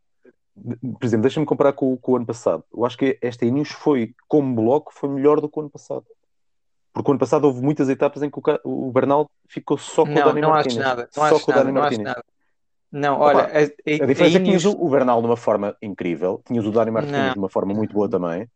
[0.80, 2.64] por exemplo, deixa-me comparar com, com, o ano passado.
[2.74, 6.04] Eu acho que esta Ineos foi, como bloco, foi melhor do que o ano passado.
[6.92, 10.12] Porque o ano passado houve muitas etapas em que o, o Bernal ficou só com
[10.12, 10.78] não, o Dani não Martínez.
[10.78, 12.08] Acho nada, não só acho com o nada, Dani não Martínez.
[12.08, 12.31] Acho nada.
[12.92, 15.36] Não, olha, Opa, a, a, a diferença a é que tinhas o Bernal de uma
[15.36, 17.32] forma incrível, tinhas o Dani Martínez Não.
[17.32, 18.46] de uma forma muito boa também.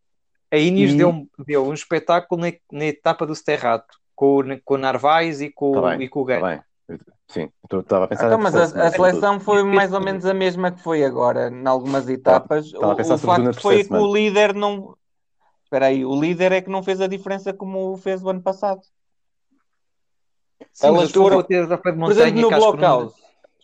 [0.52, 4.60] a Ineos E- deu, um- deu um espetáculo na, na etapa do Sterrato, com, o-
[4.62, 6.62] com o Narvaez e com, Tá bem, e com o Tá Ganho.
[6.88, 6.98] bem.
[7.28, 8.90] Sim, então estava a pensar Então, mas a, a é?
[8.90, 12.66] seleção foi mais ou menos a mesma que foi agora, em algumas etapas.
[12.66, 14.94] estava a O, o facto foi que o líder não.
[15.64, 18.82] Espera aí, o líder é que não fez a diferença como fez o ano passado.
[20.72, 23.14] Sim, Elas foram- Por exemplo, montanha no blockhouse.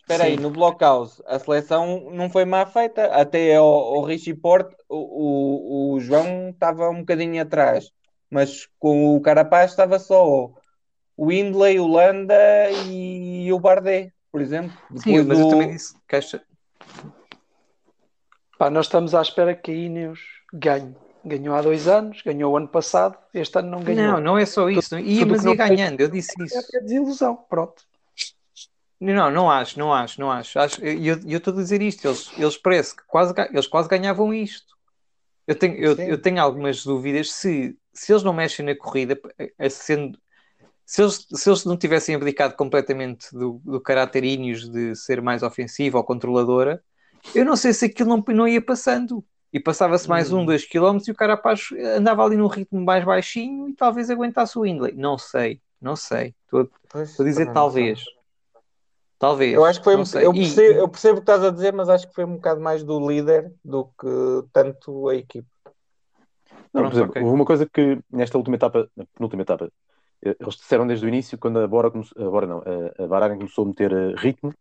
[0.03, 0.41] Espera aí, Sim.
[0.43, 3.05] no blockhouse, a seleção não foi má feita.
[3.05, 7.89] Até ao, ao Richie Porte, o, o, o João estava um bocadinho atrás,
[8.29, 10.51] mas com o Carapaz estava só
[11.15, 12.35] o Hindley, o Landa
[12.85, 14.77] e o Bardet, por exemplo.
[14.97, 16.41] Sim, Depois mas eu o- também disse que acho-
[18.57, 20.19] Pá, nós estamos à espera que a Ineos
[20.53, 20.95] ganhe.
[21.25, 24.13] Ganhou há dois anos, ganhou o ano passado, este ano não ganhou.
[24.13, 24.99] Não, não é só isso.
[24.99, 26.57] Ia, tudo mas que não ia foi- ganhando, eu disse isso.
[26.75, 27.83] É desilusão, pronto.
[29.03, 30.57] Não, não acho, não acho, não acho.
[30.57, 34.33] acho e eu estou a dizer isto, eles, eles parece que quase, eles quase ganhavam
[34.33, 34.77] isto.
[35.45, 39.19] Eu tenho, eu, eu tenho algumas dúvidas se, se eles não mexem na corrida,
[39.59, 40.17] a sendo,
[40.85, 45.43] se, eles, se eles não tivessem abdicado completamente do, do caráter Ineos de ser mais
[45.43, 46.81] ofensiva ou controladora,
[47.35, 49.23] eu não sei se aquilo não, não ia passando.
[49.51, 53.69] E passava-se mais um, dois quilómetros e o Carapaz andava ali num ritmo mais baixinho
[53.69, 54.93] e talvez aguentasse o Hindley.
[54.95, 56.33] Não sei, não sei.
[56.45, 56.69] Estou
[57.19, 58.22] a dizer também não.
[59.23, 59.53] Talvez.
[59.53, 59.95] Eu acho que foi.
[59.95, 60.03] um-.
[60.21, 62.35] Eu E- percebo, eu percebo o que estás a dizer, mas acho que foi um
[62.35, 65.47] bocado mais do líder do que tanto a equipe.
[66.73, 67.21] Não, Pronto, por exemplo, ok.
[67.21, 69.71] houve uma coisa que nesta última etapa, na penúltima etapa,
[70.25, 72.63] eh, eles disseram desde o início, quando a Bora, começou, a Bora não,
[72.99, 74.53] a, Bahrein começou a meter eh, ritmo,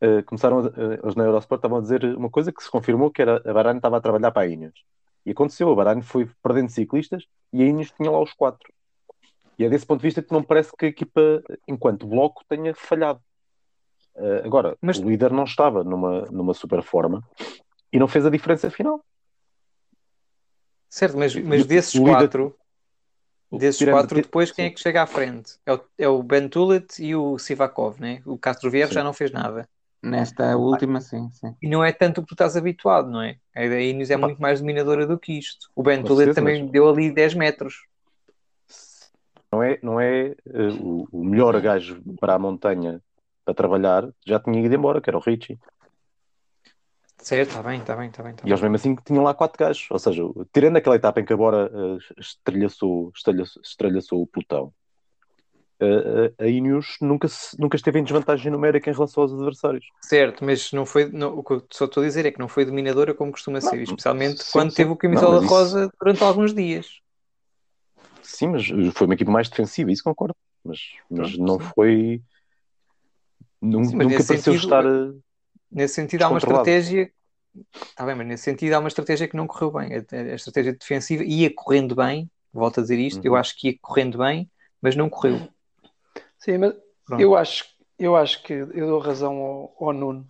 [0.00, 0.62] eh, começaram, a,
[1.02, 3.76] eles na Eurosport estavam a dizer uma coisa que se confirmou, que era a Bahrein
[3.76, 4.84] estava a trabalhar para a Ineos.
[5.24, 8.70] E aconteceu, a Bahrein foi perdendo ciclistas e a Ineos tinha lá os quatro.
[9.58, 12.74] E é desse ponto de vista que não parece que a equipa, enquanto bloco, tenha
[12.74, 13.20] falhado.
[14.16, 17.22] Eh, agora, Mas- o líder não estava numa, numa super forma
[17.92, 19.02] e não fez a diferença final.
[20.88, 22.56] Certo, mas, mas desses o líder- quatro,
[23.50, 24.74] desses tirando- quatro, ti- depois quem é sim.
[24.74, 25.54] que chega à frente?
[25.64, 28.20] É o, é o Ben Tullet e o Sivakov, né?
[28.26, 29.66] O Castro Vieira já não fez nada.
[30.02, 31.54] Nesta última, sim, sim.
[31.62, 33.36] E não é tanto o que tu estás habituado, não é?
[33.54, 34.26] A Ineos é Opa.
[34.26, 35.70] muito mais dominadora do que isto.
[35.76, 37.86] O Ben Tullet também mas- deu ali 10 metros.
[39.50, 40.34] não é, não é
[40.80, 43.00] o, o melhor gajo para a montanha
[43.44, 45.58] para trabalhar, já tinha ido embora, que era o Richie.
[47.18, 48.34] Certo, está bem, está bem, está bem.
[48.34, 49.86] Tá E eles mesmo assim tinham lá quatro gajos.
[49.90, 50.22] Ou seja,
[50.52, 54.72] tirando aquela etapa em que a Bora eh, estrelhaçou, estrelhaçou, estrelhaçou o pelotão,
[55.78, 59.86] eh, a Ineos nunca, se- nunca esteve em desvantagem numérica em relação aos adversários.
[60.00, 62.48] Certo, mas não foi, não- o que eu só estou a dizer é que não
[62.48, 64.76] foi dominadora como costuma Não, ser, especialmente sim, quando sim.
[64.76, 67.00] teve o camisola Não, mas isso- rosa durante alguns dias.
[68.20, 70.34] Sim, mas foi uma equipe mais defensiva, isso concordo.
[70.64, 70.78] Mas,
[71.08, 71.70] mas Pronto, não sim.
[71.74, 72.22] foi.
[73.62, 74.84] Nun- Sim, mas nunca nesse pareceu sentido, estar.
[74.86, 75.12] eh,
[75.70, 77.12] Nesse sentido, há uma estratégia.
[77.74, 79.90] Está bem, mas nesse sentido, há uma estratégia que não correu bem.
[79.94, 83.36] A, a estratégia defensiva ia correndo bem, volto a dizer isto, eu Uhum.
[83.36, 84.50] acho que ia correndo bem,
[84.80, 85.40] mas não correu.
[86.38, 87.22] Sim, mas Pronto.
[87.22, 87.64] eu acho,
[87.98, 90.28] eu acho que eu dou razão ao, ao Nuno,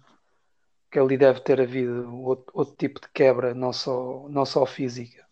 [0.91, 5.27] que ali deve ter havido outro, outro tipo de quebra, não só, não só física.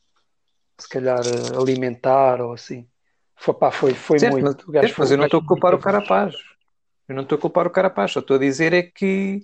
[0.78, 2.88] Se calhar eh, alimentar ou assim.
[3.36, 4.52] Foi, pá, foi, foi Certo, muito.
[4.56, 6.34] mas, O gajo mas foi- eu não estou a culpar o Carapaz.
[7.10, 9.42] Eu não estou a culpar o Carapaz, só estou a dizer é que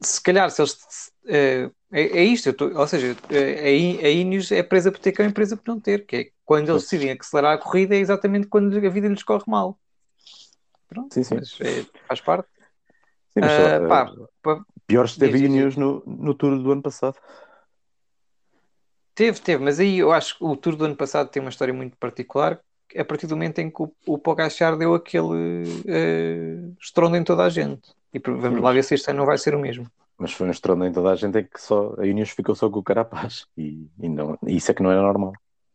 [0.00, 4.90] se calhar se eles eh, é, é isto, ou seja, eh, a, Ineos é presa
[4.90, 7.58] por ter cão e presa por não ter, que é quando eles decidem acelerar a
[7.58, 9.78] corrida é exatamente quando a vida lhes corre mal.
[10.88, 11.36] Pronto, Sim, sim.
[11.36, 12.48] mas é, faz parte.
[13.28, 16.72] Sim, mas, Ah, eh, pá, pá, pior esteve a diz, Ineos no, no Tour do
[16.72, 17.16] ano passado.
[19.14, 21.72] Teve, teve, mas aí eu acho que o Tour do ano passado tem uma história
[21.72, 22.60] muito particular.
[22.96, 27.44] A partir do momento em que o, o Pogacar deu aquele eh, estrondo em toda
[27.44, 27.90] a gente.
[28.12, 29.86] E vamos lá ver se este ano não vai ser o mesmo.
[30.16, 32.68] Mas foi um estrondo em toda a gente em que só, a Ineos ficou só
[32.70, 33.46] com o Carapaz.
[33.56, 35.32] E, e não, isso é que não era normal.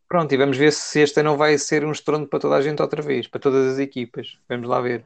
[0.08, 2.62] Pronto, e vamos ver se este ano não vai ser um estrondo para toda a
[2.62, 4.38] gente outra vez, para todas as equipas.
[4.48, 5.04] Vamos lá ver.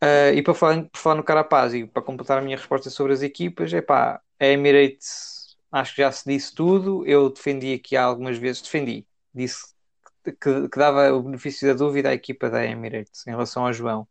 [0.00, 3.12] Ah, e para falar, por falar no Carapaz e para completar a minha resposta sobre
[3.12, 7.04] as equipas, é pá, a Emirates, acho que já se disse tudo.
[7.06, 9.74] Eu defendi aqui algumas vezes, defendi, disse
[10.32, 14.06] que, que dava o benefício da dúvida à equipa da Emirates em relação ao João.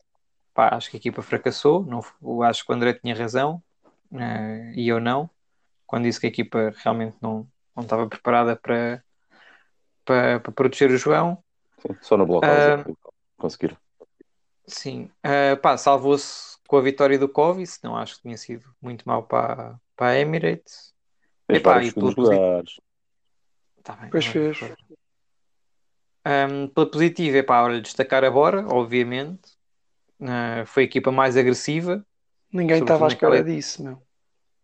[0.53, 3.61] Pá, acho que a equipa fracassou, não, eu acho que o André tinha razão
[4.13, 5.30] ah, e eu não,
[5.86, 9.03] quando disse que a equipa realmente não, não estava preparada para,
[10.03, 11.43] para, para proteger o João.
[11.80, 12.84] Sim, só no bloco Ah.
[13.38, 13.78] conseguiram.
[14.65, 19.07] Sim, Ah, pá, salvou-se com a vitória do Covid, não acho que tinha sido muito
[19.07, 20.93] mal para, para a Emirates.
[21.47, 22.82] Fez Epá, vários e pelo lugares.
[23.84, 24.96] Tá bem, Pois tá bem.
[26.30, 29.55] Um, pela positiva, é para olha, destacar a Bora, obviamente.
[30.19, 32.03] Uh, foi a equipa mais agressiva,
[32.51, 34.01] Ninguém estava à espera naquela- disso, meu.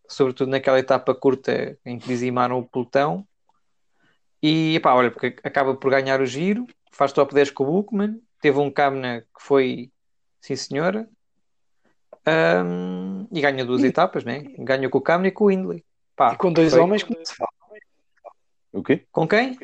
[0.08, 3.26] sobretudo naquela etapa curta em que dizimaram o pelotão.
[4.42, 8.20] E epá, olha, porque acaba por ganhar o giro, faz top 10 com o Bookman,
[8.42, 9.92] teve um Kamna que foi,
[10.42, 11.08] sim senhora,
[12.26, 14.44] Um, e ganha duas etapas, né?
[14.60, 15.84] Ganha com o Kamna e com o Hindley.
[16.16, 17.52] Pá, E com dois foi- homens que não se falam.
[18.72, 19.06] O quê?
[19.12, 19.58] Com quem?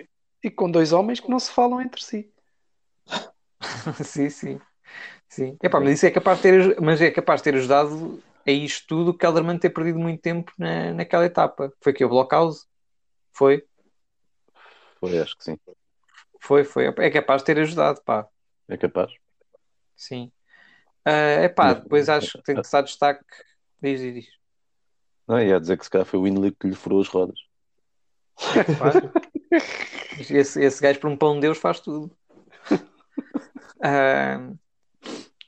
[0.43, 2.31] E com dois homens que não se falam entre si.
[4.03, 4.61] sim, sim.
[5.27, 5.57] sim.
[5.61, 8.87] Epá, mas isso é capaz de ter, mas é capaz de ter ajudado a isto
[8.87, 11.71] tudo o Kelderman ter perdido muito tempo na, naquela etapa.
[11.81, 12.65] Foi que o Blockhouse?
[13.33, 13.63] Foi?
[14.99, 15.57] Foi, acho que sim.
[16.41, 16.85] Foi, foi.
[16.97, 18.27] É capaz de ter ajudado, pá.
[18.67, 19.11] É capaz.
[19.95, 20.31] Sim.
[21.05, 23.23] É epá, Mas- depois acho que tem que dar destaque.
[23.81, 24.39] Diz, diz, diz.
[25.27, 27.39] Não, ia dizer que se calhar foi o Windley que lhe furou as rodas.
[28.77, 29.11] Claro.
[30.29, 32.11] esse, esse gajo para um pão de Deus faz tudo.
[33.81, 34.51] Ah,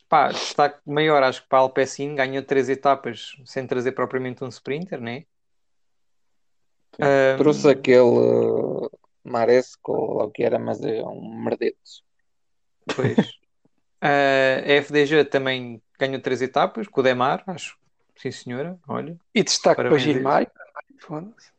[0.07, 5.01] pá, destaque maior, acho que para Alpecin ganhou três etapas sem trazer propriamente um sprinter,
[5.01, 5.25] né?
[7.37, 8.89] Trouxe aquele uh,
[9.21, 12.05] Maresco, ou o que era, mas é um merdete.
[12.95, 13.17] Pois.
[14.03, 17.77] Ah, a FDG também ganhou três etapas, com o Demar, acho.
[18.15, 19.15] Sim, senhora, olha.
[19.35, 19.89] E destaque para.
[20.97, 21.51] Foda-se.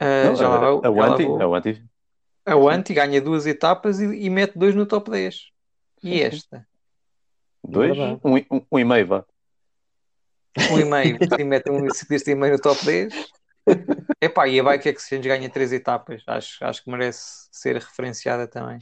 [0.00, 0.84] Ah, Não, já lá a, já vou.
[0.84, 1.84] a Wanty
[2.46, 5.50] A Wanty ganha duas etapas e, e mete dois no top 10.
[6.02, 6.66] E esta?
[7.62, 8.20] dois, Verdade.
[8.24, 9.24] um, e- um, um e meio, vá.
[10.70, 11.18] Um e meio.
[11.38, 13.14] Sim, mete um ciclista e meio no top 10.
[14.20, 16.22] Epá, e a Bike Exchange ganha três etapas.
[16.26, 18.78] Acho, acho que merece ser referenciada também.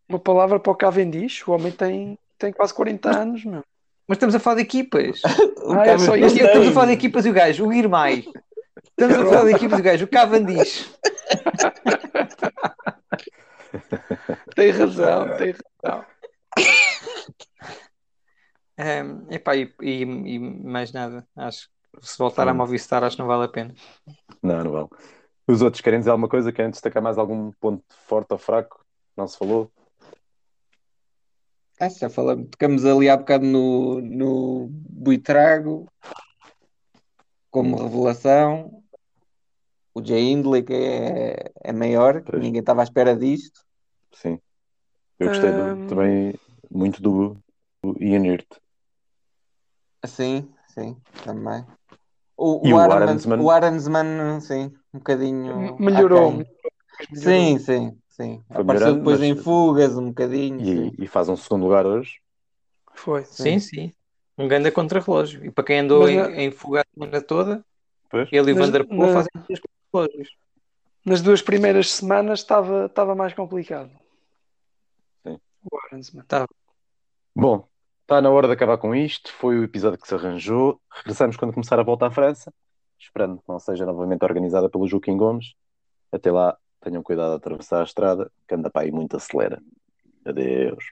[0.10, 1.47] Uma palavra para o Cavendish.
[1.47, 3.64] O homem tem, tem quase 40 anos, meu.
[4.07, 5.22] Mas estamos a falar de equipas.
[5.72, 6.36] Ah, é só isso.
[6.36, 8.26] estamos a falar de equipas e o gajo, o Irmai.
[8.84, 10.91] Estamos a falar de equipas e o gajo, o Cavendish.
[14.55, 15.53] Tem razão, tem
[15.84, 16.05] razão.
[18.80, 21.28] Um, epá, e, e, e mais nada.
[21.36, 21.68] Acho
[21.99, 23.76] que se voltar a Movistar, acho que não vale a pena.
[24.41, 24.88] Não, não vale.
[25.47, 26.51] Os outros querem dizer alguma coisa?
[26.51, 28.84] Querem destacar mais algum ponto forte ou fraco?
[29.16, 29.72] Não se falou?
[31.80, 35.88] Ah, já falamos, tocamos ali há bocado no, no Buitrago
[37.50, 38.84] como revelação.
[39.94, 42.44] O Jay Hindley, que é, é maior, que Pois.
[42.44, 43.62] ninguém estava à espera disto.
[44.14, 44.40] Sim.
[45.18, 45.88] Eu gostei do- Ahm.
[45.88, 46.34] também
[46.70, 47.38] muito do,
[47.82, 48.48] do Ian Hirt.
[50.06, 51.66] Sim, sim, também.
[52.38, 53.42] O, E o, o Arensman, Arensman?
[53.42, 55.76] o Arensman, sim, um bocadinho.
[55.80, 56.28] Melhorou.
[56.30, 56.38] aquém.
[57.10, 57.16] melhorou.
[57.16, 58.43] Sim, sim, sim.
[58.51, 60.61] Foi Apareceu depois mas- em fugas um bocadinho.
[60.61, 60.95] E, sim.
[60.99, 62.20] e faz um segundo lugar hoje.
[62.93, 63.24] Foi.
[63.24, 63.93] Sim, sim.
[64.38, 65.45] Um grande contra-relógio.
[65.45, 67.65] E para quem andou Mas em, na- em fuga a semana toda,
[68.09, 68.30] Pois.
[68.32, 70.36] ele e o Van der Poel na- fazem três contra-relógios.
[71.05, 73.89] Nas duas primeiras semanas estava estava mais complicado.
[75.26, 75.39] Sim.
[75.72, 76.24] O Arensman.
[77.36, 77.65] Bom,
[78.01, 79.32] está na hora de acabar com isto.
[79.34, 80.80] Foi o episódio que se arranjou.
[80.91, 82.53] Regressamos quando começar a volta à França,
[82.99, 85.53] esperando que não seja novamente organizada pelo Joaquim Gomes.
[86.11, 89.62] Até lá, tenham cuidado a atravessar a estrada, que anda para aí muito acelera.
[90.26, 90.84] Adeus.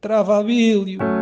[0.00, 1.19] Travabilho.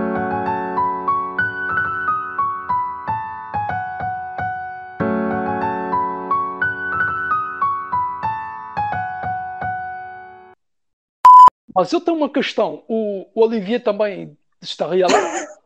[11.79, 12.83] Mas eu tenho uma questão.
[12.89, 15.09] O, o Olivier também está real.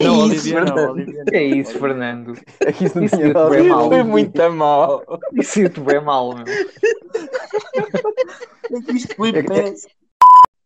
[0.00, 0.90] Não, Isso, Olivia não, Fernando.
[0.90, 2.32] Olivia Que é isso, Fernando?
[2.60, 3.88] É que isso não Isso tinha é bem mau.
[3.88, 5.04] Foi muito mal.
[5.34, 6.44] Isso é bem mal, meu.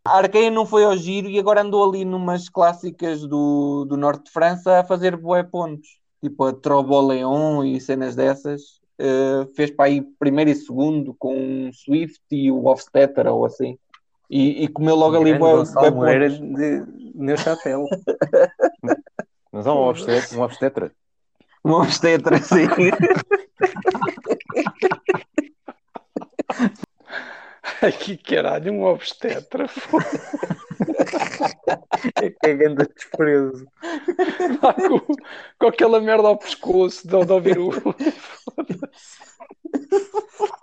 [0.03, 4.25] A Arqueia não foi ao giro e agora andou ali numas clássicas do, do norte
[4.25, 5.99] de França a fazer bué pontos.
[6.23, 8.81] Tipo a Trobo-Leon e cenas dessas.
[8.99, 13.79] Eh, fez para aí primeiro e segundo com o Swift e o Hofstetter ou assim.
[14.31, 17.87] E, e comeu logo ali bué Gonçalo Moreira de Neuchâtel.
[19.51, 20.39] Mas há um obstetra.
[20.39, 20.93] Um obstetra.
[21.65, 22.67] Um Hofstetter, sim.
[27.83, 29.67] Ai, que caralho, um obstetra.
[32.17, 33.67] É que é grande desprezo.
[34.61, 35.01] Pá, com,
[35.59, 37.71] com aquela merda ao pescoço de, de ouvir o.